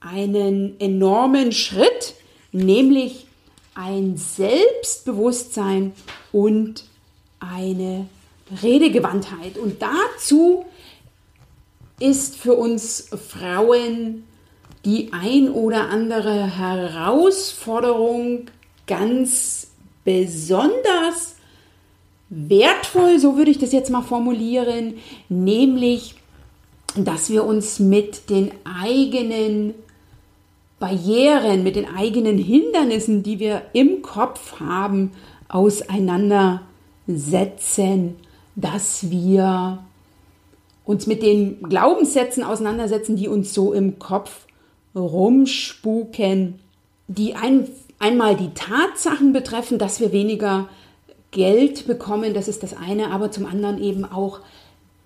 einen 0.00 0.78
enormen 0.80 1.52
Schritt, 1.52 2.14
nämlich 2.52 3.26
ein 3.74 4.16
Selbstbewusstsein 4.16 5.92
und 6.32 6.84
eine 7.40 8.06
Redegewandtheit. 8.62 9.56
Und 9.56 9.80
dazu 9.80 10.66
ist 11.98 12.36
für 12.36 12.54
uns 12.54 13.08
Frauen 13.28 14.24
die 14.84 15.12
ein 15.12 15.48
oder 15.48 15.88
andere 15.88 16.58
Herausforderung 16.58 18.50
ganz 18.86 19.68
besonders 20.04 21.36
wertvoll, 22.28 23.18
so 23.18 23.36
würde 23.36 23.50
ich 23.50 23.58
das 23.58 23.72
jetzt 23.72 23.90
mal 23.90 24.02
formulieren, 24.02 24.94
nämlich, 25.28 26.14
dass 26.96 27.30
wir 27.30 27.44
uns 27.44 27.78
mit 27.78 28.30
den 28.30 28.52
eigenen 28.64 29.74
Barrieren, 30.78 31.62
mit 31.62 31.76
den 31.76 31.94
eigenen 31.94 32.38
Hindernissen, 32.38 33.22
die 33.22 33.38
wir 33.38 33.62
im 33.72 34.02
Kopf 34.02 34.58
haben, 34.58 35.12
auseinandersetzen, 35.48 38.16
dass 38.56 39.10
wir 39.10 39.84
uns 40.84 41.06
mit 41.06 41.22
den 41.22 41.62
Glaubenssätzen 41.62 42.42
auseinandersetzen, 42.42 43.16
die 43.16 43.28
uns 43.28 43.54
so 43.54 43.72
im 43.72 43.98
Kopf 43.98 44.46
rumspuken, 44.94 46.58
die 47.08 47.34
ein, 47.34 47.68
einmal 48.02 48.36
die 48.36 48.52
Tatsachen 48.52 49.32
betreffen, 49.32 49.78
dass 49.78 50.00
wir 50.00 50.12
weniger 50.12 50.68
Geld 51.30 51.86
bekommen, 51.86 52.34
das 52.34 52.48
ist 52.48 52.62
das 52.62 52.76
eine, 52.76 53.10
aber 53.10 53.30
zum 53.30 53.46
anderen 53.46 53.80
eben 53.80 54.04
auch 54.04 54.40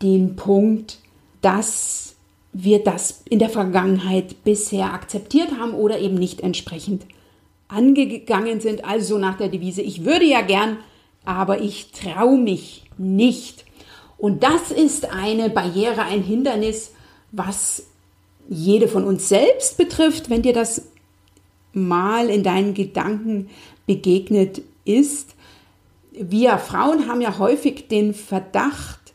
den 0.02 0.34
Punkt, 0.34 0.98
dass 1.42 2.16
wir 2.52 2.82
das 2.82 3.22
in 3.28 3.38
der 3.38 3.50
Vergangenheit 3.50 4.42
bisher 4.44 4.94
akzeptiert 4.94 5.50
haben 5.60 5.74
oder 5.74 5.98
eben 5.98 6.14
nicht 6.14 6.40
entsprechend 6.40 7.04
angegangen 7.68 8.60
sind. 8.60 8.86
Also 8.86 9.14
so 9.14 9.18
nach 9.18 9.36
der 9.36 9.48
Devise, 9.48 9.82
ich 9.82 10.06
würde 10.06 10.24
ja 10.24 10.40
gern, 10.40 10.78
aber 11.26 11.60
ich 11.60 11.92
traue 11.92 12.38
mich 12.38 12.84
nicht. 12.96 13.66
Und 14.16 14.42
das 14.42 14.70
ist 14.70 15.12
eine 15.12 15.50
Barriere, 15.50 16.02
ein 16.02 16.22
Hindernis, 16.22 16.92
was 17.30 17.88
jede 18.48 18.88
von 18.88 19.04
uns 19.04 19.28
selbst 19.28 19.76
betrifft, 19.76 20.30
wenn 20.30 20.40
dir 20.40 20.54
das 20.54 20.82
mal 21.76 22.28
in 22.30 22.42
deinen 22.42 22.74
Gedanken 22.74 23.48
begegnet 23.86 24.62
ist. 24.84 25.34
Wir 26.12 26.58
Frauen 26.58 27.08
haben 27.08 27.20
ja 27.20 27.38
häufig 27.38 27.88
den 27.88 28.14
Verdacht, 28.14 29.14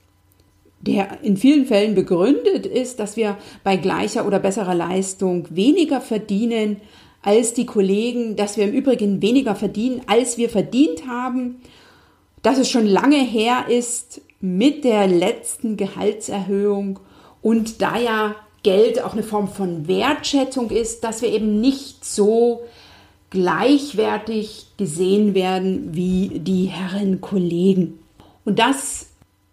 der 0.82 1.24
in 1.24 1.38
vielen 1.38 1.66
Fällen 1.66 1.96
begründet 1.96 2.66
ist, 2.66 3.00
dass 3.00 3.18
wir 3.18 3.38
bei 3.64 3.78
gleicher 3.78 4.26
oder 4.26 4.40
besserer 4.40 4.76
Leistung 4.76 5.48
weniger 5.50 6.02
verdienen 6.02 6.78
als 7.22 7.54
die 7.54 7.66
Kollegen, 7.66 8.36
dass 8.36 8.58
wir 8.58 8.66
im 8.66 8.74
Übrigen 8.74 9.22
weniger 9.22 9.56
verdienen, 9.56 10.02
als 10.08 10.38
wir 10.38 10.50
verdient 10.50 11.08
haben, 11.08 11.62
dass 12.42 12.58
es 12.58 12.70
schon 12.70 12.88
lange 12.88 13.24
her 13.24 13.66
ist, 13.70 14.22
mit 14.40 14.84
der 14.84 15.08
letzten 15.08 15.78
Gehaltserhöhung 15.78 17.00
und 17.44 17.82
da 17.82 18.00
ja 18.00 18.36
Geld 18.64 19.02
auch 19.04 19.14
eine 19.14 19.24
Form 19.24 19.48
von 19.48 19.88
Wertschätzung 19.88 20.70
ist, 20.70 21.04
dass 21.04 21.22
wir 21.22 21.30
eben 21.30 21.60
nicht 21.62 22.06
so 22.06 22.62
gleichwertig 23.32 24.68
gesehen 24.78 25.34
werden 25.34 25.96
wie 25.96 26.40
die 26.40 26.66
Herren 26.66 27.22
Kollegen. 27.22 28.00
Und 28.46 28.60
das, 28.60 29.08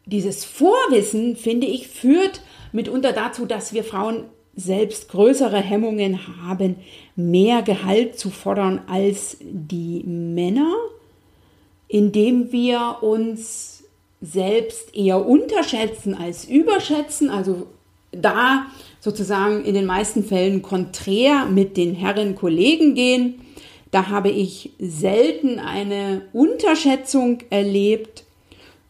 dieses 0.05 0.45
Vorwissen, 0.45 1.37
finde 1.37 1.67
ich, 1.67 1.89
führt 1.89 2.43
mitunter 2.73 3.13
dazu, 3.13 3.47
dass 3.47 3.73
wir 3.73 3.85
Frauen 3.85 4.25
selbst 4.57 5.09
größere 5.11 5.61
Hemmungen 5.61 6.43
haben, 6.43 6.77
mehr 7.15 7.63
Gehalt 7.63 8.19
zu 8.19 8.31
fordern 8.31 8.83
als 8.89 9.37
die 9.41 10.03
Männer, 10.05 10.75
indem 11.87 12.51
wir 12.51 12.99
uns 13.03 13.85
selbst 14.21 14.97
eher 14.97 15.25
unterschätzen 15.25 16.15
als 16.15 16.45
überschätzen. 16.45 17.31
Also 17.31 17.69
da 18.13 18.67
sozusagen 19.01 19.65
in 19.65 19.75
den 19.75 19.87
meisten 19.87 20.25
Fällen 20.25 20.63
konträr 20.63 21.47
mit 21.47 21.77
den 21.77 21.95
Herren 21.95 22.35
Kollegen 22.35 22.95
gehen. 22.95 23.41
Da 23.91 24.09
habe 24.09 24.31
ich 24.31 24.73
selten 24.79 25.59
eine 25.59 26.23
Unterschätzung 26.33 27.39
erlebt, 27.51 28.25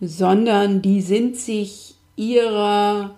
sondern 0.00 0.82
die 0.82 1.00
sind 1.02 1.36
sich 1.36 1.94
ihrer 2.16 3.14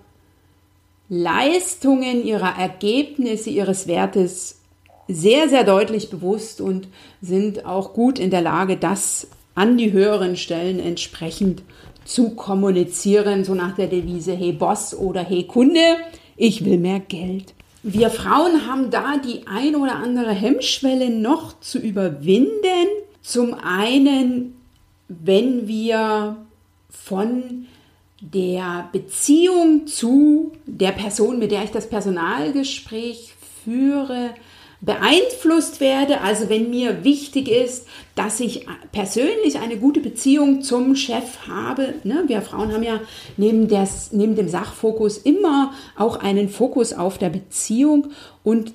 Leistungen, 1.09 2.25
ihrer 2.25 2.59
Ergebnisse, 2.59 3.51
ihres 3.51 3.87
Wertes 3.87 4.61
sehr, 5.09 5.49
sehr 5.49 5.65
deutlich 5.65 6.11
bewusst 6.11 6.61
und 6.61 6.89
sind 7.21 7.65
auch 7.65 7.95
gut 7.95 8.19
in 8.19 8.31
der 8.31 8.43
Lage, 8.43 8.77
das 8.77 9.29
an 9.55 9.77
die 9.77 9.93
höheren 9.93 10.37
Stellen 10.37 10.79
entsprechend 10.79 11.63
zu 12.05 12.31
kommunizieren, 12.31 13.45
so 13.45 13.55
nach 13.55 13.75
der 13.77 13.87
Devise, 13.87 14.33
hey 14.33 14.53
Boss 14.53 14.95
oder 14.95 15.23
hey 15.23 15.45
Kunde, 15.45 15.97
ich 16.37 16.65
will 16.65 16.79
mehr 16.79 17.01
Geld. 17.01 17.55
Wir 17.83 18.11
Frauen 18.11 18.67
haben 18.67 18.91
da 18.91 19.17
die 19.17 19.47
ein 19.47 19.75
oder 19.75 19.97
andere 19.97 20.33
Hemmschwelle 20.33 21.11
noch 21.11 21.61
zu 21.61 21.79
überwinden. 21.79 22.89
Zum 23.23 23.55
einen, 23.55 24.55
wenn 25.09 25.67
wir 25.67 26.37
von 26.91 27.67
der 28.21 28.89
Beziehung 28.93 29.87
zu 29.87 30.53
der 30.67 30.93
Person, 30.93 31.39
mit 31.39 31.53
der 31.53 31.65
ich 31.65 31.71
das 31.71 31.89
Personalgespräch 31.89 33.35
führe, 33.65 34.35
beeinflusst 34.81 35.81
werde. 35.81 36.21
Also 36.23 36.49
wenn 36.49 36.71
mir 36.71 37.05
wichtig 37.05 37.49
ist, 37.49 37.87
dass 38.15 38.41
ich 38.41 38.67
persönlich 38.93 39.59
eine 39.59 39.77
gute 39.77 40.01
Beziehung 40.01 40.63
zum 40.63 40.97
Chef 40.97 41.47
habe. 41.47 41.95
Ne? 42.05 42.25
Wir 42.27 42.43
Frauen 42.43 42.73
haben 42.73 42.83
ja 42.83 43.01
neben, 43.37 43.69
des, 43.69 44.13
neben 44.13 44.37
dem 44.37 44.49
Sachfokus 44.49 45.19
immer 45.19 45.73
auch 45.97 46.17
einen 46.17 46.49
Fokus 46.49 46.93
auf 46.93 47.19
der 47.19 47.31
Beziehung 47.31 48.09
und 48.43 48.73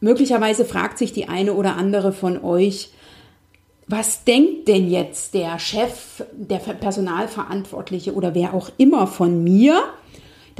möglicherweise 0.00 0.64
fragt 0.64 0.98
sich 0.98 1.12
die 1.12 1.28
eine 1.28 1.54
oder 1.54 1.76
andere 1.76 2.12
von 2.12 2.42
euch, 2.42 2.90
was 3.86 4.22
denkt 4.22 4.68
denn 4.68 4.88
jetzt 4.88 5.34
der 5.34 5.58
Chef, 5.58 6.24
der 6.32 6.58
Personalverantwortliche 6.58 8.14
oder 8.14 8.36
wer 8.36 8.54
auch 8.54 8.70
immer 8.76 9.08
von 9.08 9.42
mir? 9.42 9.82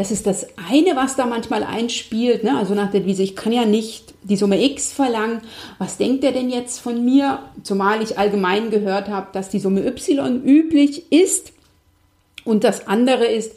Das 0.00 0.10
ist 0.10 0.26
das 0.26 0.46
eine, 0.56 0.96
was 0.96 1.16
da 1.16 1.26
manchmal 1.26 1.62
einspielt. 1.62 2.42
Ne? 2.42 2.56
Also 2.56 2.74
nach 2.74 2.90
der 2.90 3.00
Devise, 3.00 3.22
ich 3.22 3.36
kann 3.36 3.52
ja 3.52 3.66
nicht 3.66 4.14
die 4.22 4.36
Summe 4.36 4.58
X 4.64 4.94
verlangen. 4.94 5.42
Was 5.76 5.98
denkt 5.98 6.24
er 6.24 6.32
denn 6.32 6.48
jetzt 6.48 6.78
von 6.78 7.04
mir? 7.04 7.40
Zumal 7.64 8.00
ich 8.00 8.18
allgemein 8.18 8.70
gehört 8.70 9.10
habe, 9.10 9.26
dass 9.34 9.50
die 9.50 9.58
Summe 9.58 9.86
Y 9.86 10.42
üblich 10.42 11.12
ist. 11.12 11.52
Und 12.46 12.64
das 12.64 12.88
andere 12.88 13.26
ist, 13.26 13.52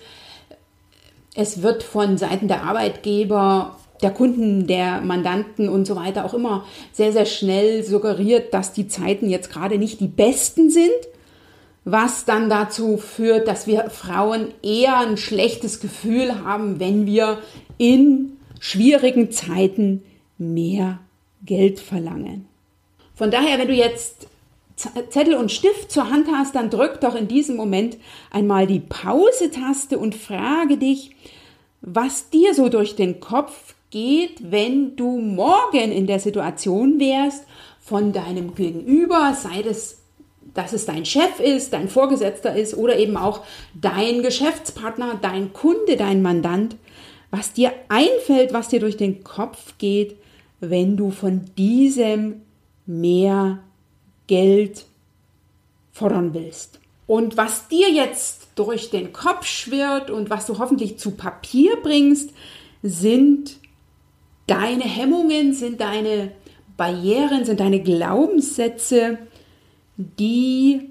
es 1.33 1.61
wird 1.61 1.81
von 1.81 2.17
Seiten 2.17 2.49
der 2.49 2.63
Arbeitgeber 2.63 3.77
der 4.01 4.11
Kunden, 4.11 4.67
der 4.67 4.99
Mandanten 4.99 5.69
und 5.69 5.85
so 5.85 5.95
weiter 5.95 6.25
auch 6.25 6.33
immer 6.33 6.65
sehr, 6.91 7.13
sehr 7.13 7.25
schnell 7.25 7.85
suggeriert, 7.85 8.53
dass 8.53 8.73
die 8.73 8.89
Zeiten 8.89 9.29
jetzt 9.29 9.49
gerade 9.49 9.77
nicht 9.77 10.01
die 10.01 10.07
besten 10.07 10.69
sind, 10.69 10.91
was 11.85 12.25
dann 12.25 12.49
dazu 12.49 12.97
führt, 12.97 13.47
dass 13.47 13.67
wir 13.67 13.89
Frauen 13.89 14.53
eher 14.61 14.97
ein 14.97 15.17
schlechtes 15.17 15.79
Gefühl 15.79 16.43
haben, 16.43 16.79
wenn 16.79 17.05
wir 17.05 17.39
in 17.77 18.37
schwierigen 18.59 19.31
Zeiten 19.31 20.03
mehr 20.37 20.99
Geld 21.45 21.79
verlangen. 21.79 22.47
Von 23.15 23.31
daher, 23.31 23.59
wenn 23.59 23.67
du 23.67 23.73
jetzt 23.73 24.27
Zettel 24.75 25.35
und 25.35 25.51
Stift 25.51 25.91
zur 25.91 26.09
Hand 26.09 26.27
hast, 26.33 26.55
dann 26.55 26.69
drück 26.69 26.99
doch 27.01 27.15
in 27.15 27.27
diesem 27.27 27.55
Moment 27.55 27.97
einmal 28.31 28.65
die 28.65 28.79
Pause-Taste 28.79 29.97
und 29.97 30.15
frage 30.15 30.77
dich, 30.77 31.11
was 31.81 32.29
dir 32.29 32.53
so 32.53 32.69
durch 32.69 32.95
den 32.95 33.19
Kopf 33.19 33.75
geht, 33.91 34.51
wenn 34.51 34.95
du 34.95 35.19
morgen 35.19 35.91
in 35.91 36.07
der 36.07 36.19
Situation 36.19 36.99
wärst, 36.99 37.45
von 37.79 38.13
deinem 38.13 38.55
Gegenüber, 38.55 39.33
sei 39.33 39.61
es, 39.61 40.02
dass 40.53 40.73
es 40.73 40.85
dein 40.85 41.05
Chef 41.05 41.39
ist, 41.39 41.73
dein 41.73 41.89
Vorgesetzter 41.89 42.55
ist 42.55 42.75
oder 42.75 42.97
eben 42.97 43.17
auch 43.17 43.41
dein 43.79 44.21
Geschäftspartner, 44.21 45.19
dein 45.21 45.53
Kunde, 45.53 45.97
dein 45.97 46.21
Mandant, 46.21 46.75
was 47.31 47.53
dir 47.53 47.71
einfällt, 47.89 48.53
was 48.53 48.67
dir 48.67 48.79
durch 48.79 48.97
den 48.97 49.23
Kopf 49.23 49.77
geht, 49.79 50.17
wenn 50.59 50.95
du 50.95 51.09
von 51.09 51.45
diesem 51.57 52.41
mehr 52.85 53.59
Geld 54.27 54.85
fordern 55.91 56.33
willst. 56.33 56.79
Und 57.07 57.35
was 57.37 57.67
dir 57.67 57.89
jetzt 57.91 58.47
durch 58.55 58.89
den 58.89 59.11
Kopf 59.13 59.45
schwirrt 59.45 60.09
und 60.09 60.29
was 60.29 60.45
du 60.45 60.59
hoffentlich 60.59 60.99
zu 60.99 61.11
Papier 61.11 61.75
bringst, 61.81 62.29
sind 62.81 63.57
deine 64.47 64.83
Hemmungen, 64.83 65.53
sind 65.53 65.81
deine 65.81 66.31
Barrieren, 66.77 67.45
sind 67.45 67.59
deine 67.59 67.81
Glaubenssätze, 67.81 69.19
die, 69.97 70.89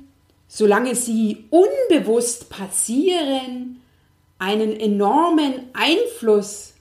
solange 0.49 0.95
sie 0.95 1.45
unbewusst 1.51 2.49
passieren, 2.51 3.81
einen 4.39 4.79
enormen 4.79 5.55
Einfluss 5.73 6.75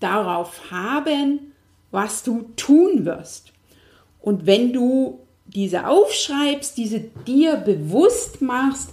darauf 0.00 0.70
haben, 0.70 1.52
was 1.90 2.22
du 2.22 2.50
tun 2.56 3.04
wirst. 3.04 3.52
Und 4.20 4.46
wenn 4.46 4.72
du 4.72 5.20
diese 5.46 5.86
aufschreibst, 5.86 6.76
diese 6.76 7.00
dir 7.00 7.56
bewusst 7.56 8.42
machst, 8.42 8.90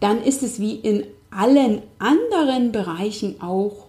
dann 0.00 0.22
ist 0.22 0.42
es 0.42 0.60
wie 0.60 0.74
in 0.76 1.04
allen 1.30 1.82
anderen 1.98 2.70
Bereichen 2.70 3.40
auch, 3.40 3.86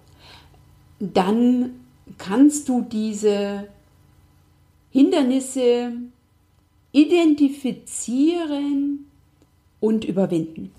dann 0.99 1.81
kannst 2.17 2.69
du 2.69 2.81
diese 2.81 3.67
Hindernisse 4.91 5.91
identifizieren 6.95 9.07
und 9.81 10.05
überwinden. 10.05 10.71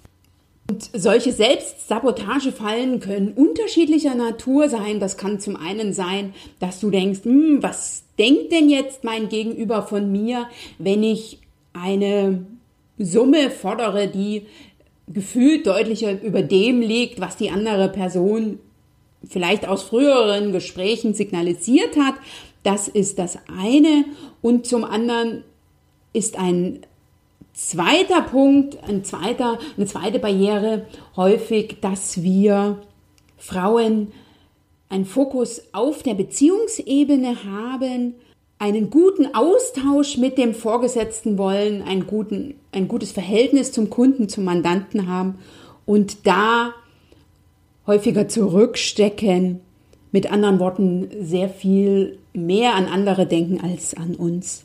Und 0.68 0.90
solche 0.94 1.32
Selbstsabotagefallen 1.32 3.00
können 3.00 3.34
unterschiedlicher 3.34 4.14
Natur 4.14 4.70
sein. 4.70 4.98
Das 4.98 5.18
kann 5.18 5.38
zum 5.38 5.54
einen 5.56 5.92
sein, 5.92 6.32
dass 6.58 6.80
du 6.80 6.90
denkst, 6.90 7.24
hm, 7.24 7.62
was 7.62 8.04
denkt 8.18 8.50
denn 8.50 8.70
jetzt 8.70 9.04
mein 9.04 9.28
Gegenüber 9.28 9.82
von 9.82 10.10
mir, 10.10 10.48
wenn 10.78 11.04
ich 11.04 11.38
eine 11.72 12.46
Summe 12.98 13.50
fordere, 13.50 14.08
die 14.08 14.46
gefühlt 15.06 15.66
deutlicher 15.66 16.18
über 16.20 16.42
dem 16.42 16.80
liegt, 16.80 17.20
was 17.20 17.36
die 17.36 17.50
andere 17.50 17.88
Person 17.90 18.58
vielleicht 19.28 19.68
aus 19.68 19.82
früheren 19.84 20.52
Gesprächen 20.52 21.14
signalisiert 21.14 21.96
hat. 21.96 22.14
Das 22.62 22.88
ist 22.88 23.18
das 23.18 23.38
eine. 23.46 24.04
Und 24.42 24.66
zum 24.66 24.84
anderen 24.84 25.44
ist 26.16 26.38
ein 26.38 26.80
zweiter 27.52 28.22
Punkt, 28.22 28.82
ein 28.88 29.04
zweiter, 29.04 29.58
eine 29.76 29.86
zweite 29.86 30.18
Barriere 30.18 30.86
häufig, 31.14 31.76
dass 31.80 32.22
wir 32.22 32.78
Frauen 33.36 34.12
einen 34.88 35.04
Fokus 35.04 35.62
auf 35.72 36.02
der 36.02 36.14
Beziehungsebene 36.14 37.44
haben, 37.44 38.14
einen 38.58 38.88
guten 38.88 39.34
Austausch 39.34 40.16
mit 40.16 40.38
dem 40.38 40.54
Vorgesetzten 40.54 41.36
wollen, 41.36 41.82
einen 41.82 42.06
guten, 42.06 42.54
ein 42.72 42.88
gutes 42.88 43.12
Verhältnis 43.12 43.72
zum 43.72 43.90
Kunden, 43.90 44.28
zum 44.28 44.44
Mandanten 44.44 45.06
haben 45.06 45.38
und 45.84 46.26
da 46.26 46.72
häufiger 47.86 48.28
zurückstecken, 48.28 49.60
mit 50.12 50.32
anderen 50.32 50.58
Worten 50.60 51.08
sehr 51.20 51.50
viel 51.50 52.18
mehr 52.32 52.74
an 52.74 52.86
andere 52.86 53.26
denken 53.26 53.60
als 53.60 53.94
an 53.94 54.14
uns 54.14 54.64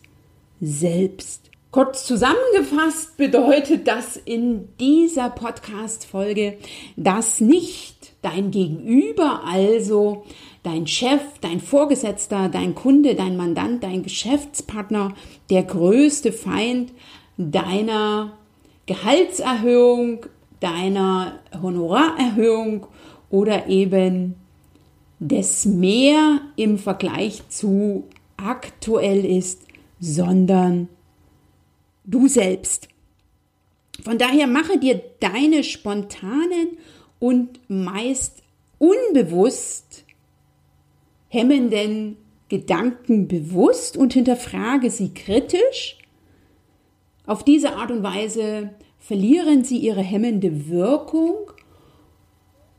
selbst. 0.61 1.49
Kurz 1.71 2.05
zusammengefasst 2.05 3.17
bedeutet 3.17 3.87
das 3.87 4.17
in 4.17 4.67
dieser 4.77 5.29
Podcast-Folge, 5.29 6.57
dass 6.97 7.39
nicht 7.39 8.13
dein 8.21 8.51
Gegenüber, 8.51 9.41
also 9.45 10.25
dein 10.63 10.85
Chef, 10.85 11.21
dein 11.39 11.61
Vorgesetzter, 11.61 12.49
dein 12.49 12.75
Kunde, 12.75 13.15
dein 13.15 13.37
Mandant, 13.37 13.83
dein 13.83 14.03
Geschäftspartner 14.03 15.15
der 15.49 15.63
größte 15.63 16.31
Feind 16.31 16.91
deiner 17.37 18.33
Gehaltserhöhung, 18.85 20.25
deiner 20.59 21.39
Honorarerhöhung 21.61 22.87
oder 23.29 23.67
eben 23.67 24.35
des 25.19 25.65
mehr 25.65 26.41
im 26.57 26.77
Vergleich 26.77 27.47
zu 27.47 28.09
aktuell 28.35 29.23
ist, 29.23 29.70
sondern 30.01 30.89
du 32.03 32.27
selbst. 32.27 32.89
Von 34.03 34.17
daher 34.17 34.47
mache 34.47 34.77
dir 34.79 35.01
deine 35.21 35.63
spontanen 35.63 36.77
und 37.19 37.59
meist 37.69 38.41
unbewusst 38.79 40.03
hemmenden 41.29 42.17
Gedanken 42.49 43.29
bewusst 43.29 43.95
und 43.95 44.13
hinterfrage 44.13 44.89
sie 44.89 45.13
kritisch. 45.13 45.97
Auf 47.25 47.45
diese 47.45 47.75
Art 47.75 47.91
und 47.91 48.03
Weise 48.03 48.71
verlieren 48.99 49.63
sie 49.63 49.77
ihre 49.77 50.01
hemmende 50.01 50.67
Wirkung 50.67 51.51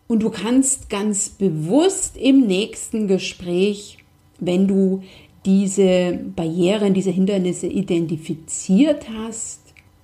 Und 0.08 0.22
du 0.22 0.28
kannst 0.28 0.90
ganz 0.90 1.30
bewusst 1.30 2.18
im 2.18 2.46
nächsten 2.46 3.08
Gespräch, 3.08 3.98
wenn 4.40 4.68
du 4.68 5.02
diese 5.44 6.18
Barrieren, 6.37 6.94
diese 6.94 7.11
Hindernisse 7.11 7.66
identifiziert 7.66 9.07
hast, 9.16 9.61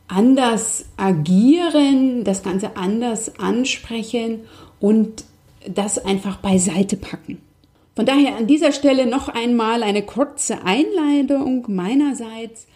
anders 0.09 0.87
agieren, 0.97 2.25
das 2.25 2.43
Ganze 2.43 2.77
anders 2.77 3.39
ansprechen 3.39 4.41
und 4.81 5.25
das 5.69 5.99
einfach 6.05 6.39
beiseite 6.39 6.97
packen. 6.97 7.41
Von 7.95 8.07
daher 8.07 8.37
an 8.37 8.47
dieser 8.47 8.73
Stelle 8.73 9.07
noch 9.07 9.29
einmal 9.29 9.83
eine 9.83 10.03
kurze 10.03 10.65
Einleitung 10.65 11.65
meinerseits. 11.69 12.67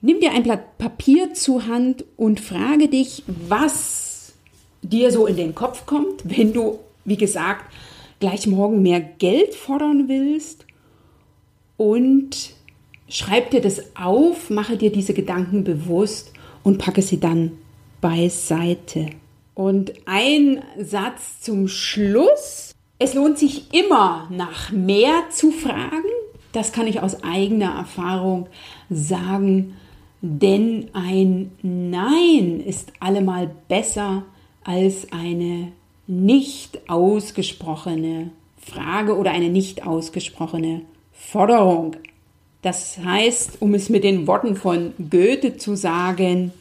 Nimm 0.00 0.20
dir 0.20 0.32
ein 0.32 0.42
Blatt 0.42 0.76
Papier 0.76 1.32
zur 1.32 1.66
Hand 1.66 2.04
und 2.16 2.40
frage 2.40 2.88
dich, 2.88 3.24
was 3.26 4.34
dir 4.82 5.10
so 5.10 5.26
in 5.26 5.36
den 5.36 5.54
Kopf 5.54 5.86
kommt, 5.86 6.22
wenn 6.24 6.52
du, 6.52 6.78
wie 7.06 7.16
gesagt, 7.16 7.72
gleich 8.20 8.46
morgen 8.46 8.82
mehr 8.82 9.00
Geld 9.00 9.54
fordern 9.54 10.08
willst 10.08 10.63
und 11.76 12.54
schreib 13.08 13.50
dir 13.50 13.60
das 13.60 13.96
auf, 13.96 14.50
mache 14.50 14.76
dir 14.76 14.92
diese 14.92 15.14
Gedanken 15.14 15.64
bewusst 15.64 16.32
und 16.62 16.78
packe 16.78 17.02
sie 17.02 17.20
dann 17.20 17.52
beiseite. 18.00 19.10
Und 19.54 19.92
ein 20.06 20.62
Satz 20.78 21.40
zum 21.40 21.68
Schluss. 21.68 22.74
Es 22.98 23.14
lohnt 23.14 23.38
sich 23.38 23.72
immer 23.72 24.28
nach 24.30 24.72
mehr 24.72 25.24
zu 25.30 25.50
fragen. 25.50 26.08
Das 26.52 26.72
kann 26.72 26.86
ich 26.86 27.00
aus 27.00 27.22
eigener 27.22 27.74
Erfahrung 27.76 28.48
sagen. 28.90 29.76
Denn 30.22 30.88
ein 30.92 31.52
Nein 31.62 32.60
ist 32.60 32.92
allemal 32.98 33.50
besser 33.68 34.24
als 34.64 35.12
eine 35.12 35.72
nicht 36.06 36.88
ausgesprochene 36.88 38.30
Frage 38.58 39.16
oder 39.16 39.32
eine 39.32 39.50
nicht 39.50 39.86
ausgesprochene 39.86 40.82
Forderung. 41.14 41.96
Das 42.60 42.98
heißt, 42.98 43.62
um 43.62 43.74
es 43.74 43.88
mit 43.88 44.04
den 44.04 44.26
Worten 44.26 44.56
von 44.56 44.92
Goethe 45.10 45.56
zu 45.56 45.76
sagen, 45.76 46.52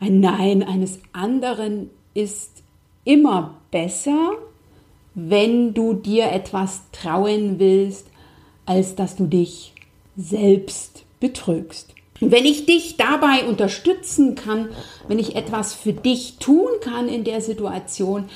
ein 0.00 0.20
Nein 0.20 0.62
eines 0.62 0.98
anderen 1.12 1.90
ist 2.14 2.62
immer 3.04 3.54
besser, 3.70 4.32
wenn 5.14 5.74
du 5.74 5.94
dir 5.94 6.32
etwas 6.32 6.82
trauen 6.92 7.58
willst, 7.58 8.06
als 8.66 8.94
dass 8.94 9.16
du 9.16 9.26
dich 9.26 9.74
selbst 10.16 11.04
betrügst. 11.20 11.94
Wenn 12.20 12.44
ich 12.44 12.66
dich 12.66 12.96
dabei 12.96 13.44
unterstützen 13.48 14.36
kann, 14.36 14.68
wenn 15.08 15.18
ich 15.18 15.34
etwas 15.34 15.74
für 15.74 15.92
dich 15.92 16.36
tun 16.38 16.68
kann 16.80 17.08
in 17.08 17.24
der 17.24 17.40
Situation, 17.40 18.28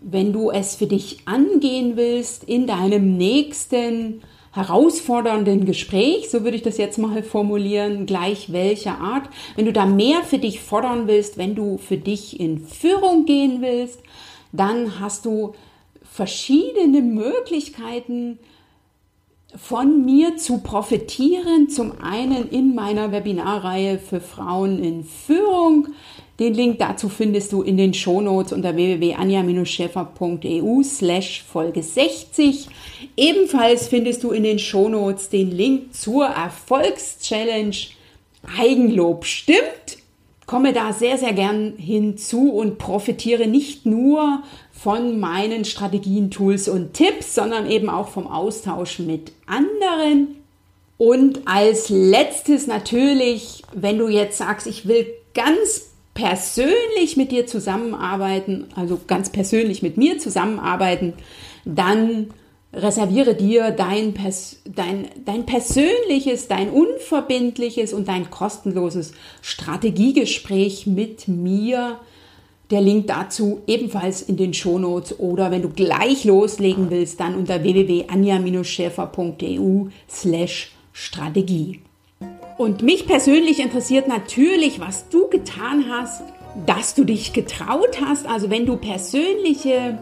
wenn 0.00 0.32
du 0.32 0.50
es 0.50 0.76
für 0.76 0.86
dich 0.86 1.18
angehen 1.26 1.96
willst 1.96 2.44
in 2.44 2.66
deinem 2.66 3.16
nächsten 3.16 4.22
herausfordernden 4.56 5.66
Gespräch, 5.66 6.30
so 6.30 6.42
würde 6.42 6.56
ich 6.56 6.62
das 6.62 6.78
jetzt 6.78 6.96
mal 6.98 7.22
formulieren, 7.22 8.06
gleich 8.06 8.52
welcher 8.52 8.98
Art. 8.98 9.28
Wenn 9.54 9.66
du 9.66 9.72
da 9.72 9.84
mehr 9.84 10.22
für 10.22 10.38
dich 10.38 10.60
fordern 10.60 11.06
willst, 11.06 11.36
wenn 11.36 11.54
du 11.54 11.76
für 11.76 11.98
dich 11.98 12.40
in 12.40 12.66
Führung 12.66 13.26
gehen 13.26 13.60
willst, 13.60 14.00
dann 14.52 14.98
hast 14.98 15.26
du 15.26 15.54
verschiedene 16.02 17.02
Möglichkeiten, 17.02 18.38
von 19.54 20.04
mir 20.04 20.36
zu 20.36 20.58
profitieren. 20.58 21.68
Zum 21.68 22.00
einen 22.00 22.48
in 22.48 22.74
meiner 22.74 23.12
Webinarreihe 23.12 23.98
für 23.98 24.20
Frauen 24.20 24.82
in 24.82 25.04
Führung. 25.04 25.88
Den 26.38 26.52
Link 26.52 26.78
dazu 26.78 27.08
findest 27.08 27.50
du 27.52 27.62
in 27.62 27.78
den 27.78 27.94
Shownotes 27.94 28.52
unter 28.52 28.76
www.anja-schäfer.eu 28.76 30.82
slash 30.82 31.42
Folge 31.42 31.82
60. 31.82 32.68
Ebenfalls 33.16 33.88
findest 33.88 34.22
du 34.22 34.32
in 34.32 34.42
den 34.42 34.58
Shownotes 34.58 35.30
den 35.30 35.50
Link 35.50 35.94
zur 35.94 36.26
Erfolgschallenge 36.26 37.76
Eigenlob 38.58 39.24
stimmt. 39.24 39.96
Komme 40.46 40.72
da 40.72 40.92
sehr, 40.92 41.18
sehr 41.18 41.32
gern 41.32 41.74
hinzu 41.76 42.52
und 42.52 42.78
profitiere 42.78 43.48
nicht 43.48 43.84
nur 43.86 44.44
von 44.78 45.18
meinen 45.18 45.64
Strategien, 45.64 46.30
Tools 46.30 46.68
und 46.68 46.92
Tipps, 46.92 47.34
sondern 47.34 47.70
eben 47.70 47.88
auch 47.88 48.08
vom 48.08 48.26
Austausch 48.26 48.98
mit 48.98 49.32
anderen. 49.46 50.36
Und 50.98 51.40
als 51.46 51.88
letztes 51.88 52.66
natürlich, 52.66 53.62
wenn 53.72 53.98
du 53.98 54.08
jetzt 54.08 54.38
sagst, 54.38 54.66
ich 54.66 54.86
will 54.86 55.06
ganz 55.34 55.90
persönlich 56.14 57.16
mit 57.16 57.32
dir 57.32 57.46
zusammenarbeiten, 57.46 58.66
also 58.74 58.98
ganz 59.06 59.30
persönlich 59.30 59.82
mit 59.82 59.96
mir 59.96 60.18
zusammenarbeiten, 60.18 61.14
dann 61.64 62.30
reserviere 62.72 63.34
dir 63.34 63.70
dein, 63.70 64.14
dein, 64.64 65.08
dein 65.24 65.46
persönliches, 65.46 66.48
dein 66.48 66.70
unverbindliches 66.70 67.92
und 67.92 68.08
dein 68.08 68.30
kostenloses 68.30 69.12
Strategiegespräch 69.40 70.86
mit 70.86 71.28
mir 71.28 71.98
der 72.70 72.80
Link 72.80 73.06
dazu 73.06 73.60
ebenfalls 73.66 74.22
in 74.22 74.36
den 74.36 74.54
Shownotes 74.54 75.20
oder 75.20 75.50
wenn 75.50 75.60
du 75.62 75.68
gleich 75.68 76.24
loslegen 76.24 76.90
willst, 76.90 77.20
dann 77.20 77.34
unter 77.34 77.62
www.anja-schäfer.eu 77.62 79.88
slash 80.08 80.72
Strategie. 80.92 81.80
Und 82.58 82.82
mich 82.82 83.06
persönlich 83.06 83.60
interessiert 83.60 84.08
natürlich, 84.08 84.80
was 84.80 85.08
du 85.10 85.28
getan 85.28 85.84
hast, 85.90 86.22
dass 86.64 86.94
du 86.94 87.04
dich 87.04 87.34
getraut 87.34 88.00
hast. 88.00 88.26
Also 88.26 88.48
wenn 88.50 88.64
du 88.64 88.78
persönliche 88.78 89.98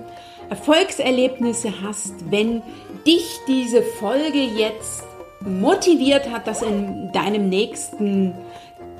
Erfolgserlebnisse 0.50 1.82
hast, 1.82 2.30
wenn 2.30 2.62
dich 3.06 3.24
diese 3.48 3.82
Folge 3.82 4.38
jetzt 4.38 5.02
motiviert 5.40 6.30
hat, 6.30 6.46
das 6.46 6.62
in 6.62 7.10
deinem 7.12 7.48
nächsten 7.48 8.34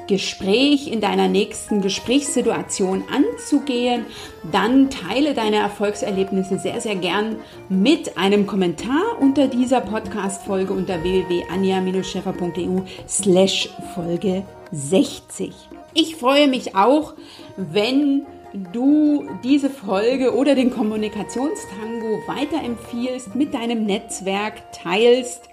Gespräch, 0.07 0.91
in 0.91 1.01
deiner 1.01 1.29
nächsten 1.29 1.81
Gesprächssituation 1.81 3.05
anzugehen, 3.11 4.07
dann 4.51 4.91
teile 4.91 5.35
deine 5.35 5.57
Erfolgserlebnisse 5.57 6.59
sehr, 6.59 6.81
sehr 6.81 6.97
gern 6.97 7.37
mit 7.69 8.19
einem 8.19 8.47
Kommentar 8.47 9.19
unter 9.21 9.49
dieser 9.49 9.81
Podcast-Folge 9.81 10.73
unter 10.73 11.03
www.anja-scheffer.eu 11.03 12.83
slash 13.09 13.71
Folge 13.95 14.45
60. 14.73 15.53
Ich 15.95 16.17
freue 16.17 16.49
mich 16.49 16.75
auch, 16.75 17.15
wenn 17.57 18.27
du 18.73 19.25
diese 19.43 19.71
Folge 19.71 20.35
oder 20.35 20.55
den 20.55 20.71
Kommunikationstango 20.71 22.21
weiterempfiehlst, 22.27 23.35
mit 23.35 23.55
deinem 23.55 23.85
Netzwerk 23.85 24.73
teilst 24.73 25.49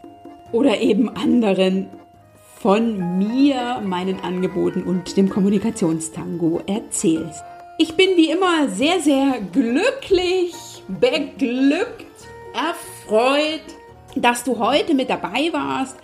oder 0.52 0.80
eben 0.82 1.10
anderen 1.10 1.88
von 2.62 3.18
mir, 3.18 3.82
meinen 3.84 4.20
Angeboten 4.20 4.84
und 4.84 5.18
dem 5.18 5.30
Kommunikationstango 5.30 6.62
erzählst. 6.68 7.44
Ich 7.80 7.96
bin 7.96 8.16
wie 8.18 8.30
immer 8.30 8.70
sehr, 8.70 9.00
sehr 9.00 9.42
glücklich, 9.52 10.54
beglückt, 10.88 12.06
erfreut, 12.54 13.64
dass 14.16 14.44
du 14.44 14.60
heute 14.60 14.94
mit 14.94 15.10
dabei 15.10 15.50
warst. 15.52 15.98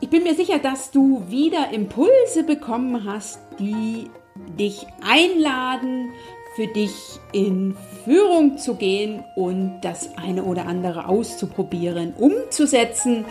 Ich 0.00 0.10
bin 0.10 0.22
mir 0.22 0.36
sicher, 0.36 0.60
dass 0.60 0.92
du 0.92 1.24
wieder 1.28 1.72
Impulse 1.72 2.44
bekommen 2.46 3.04
hast, 3.04 3.40
die 3.58 4.10
dich 4.56 4.86
einladen, 5.02 6.10
für 6.54 6.68
dich 6.68 6.92
in 7.32 7.76
Führung 8.04 8.58
zu 8.58 8.76
gehen 8.76 9.24
und 9.34 9.80
das 9.80 10.16
eine 10.16 10.44
oder 10.44 10.66
andere 10.66 11.08
auszuprobieren, 11.08 12.14
umzusetzen, 12.16 13.24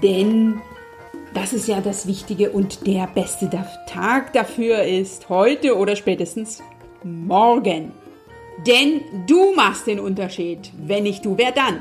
denn 0.00 0.60
das 1.34 1.52
ist 1.52 1.68
ja 1.68 1.80
das 1.80 2.06
Wichtige 2.06 2.50
und 2.50 2.86
der 2.86 3.06
beste 3.06 3.48
Tag 3.86 4.32
dafür 4.32 4.82
ist 4.82 5.28
heute 5.28 5.76
oder 5.76 5.96
spätestens 5.96 6.62
morgen. 7.02 7.92
Denn 8.66 9.00
du 9.26 9.54
machst 9.54 9.86
den 9.86 9.98
Unterschied. 9.98 10.70
Wenn 10.78 11.04
nicht 11.04 11.24
du, 11.24 11.36
wer 11.38 11.52
dann? 11.52 11.80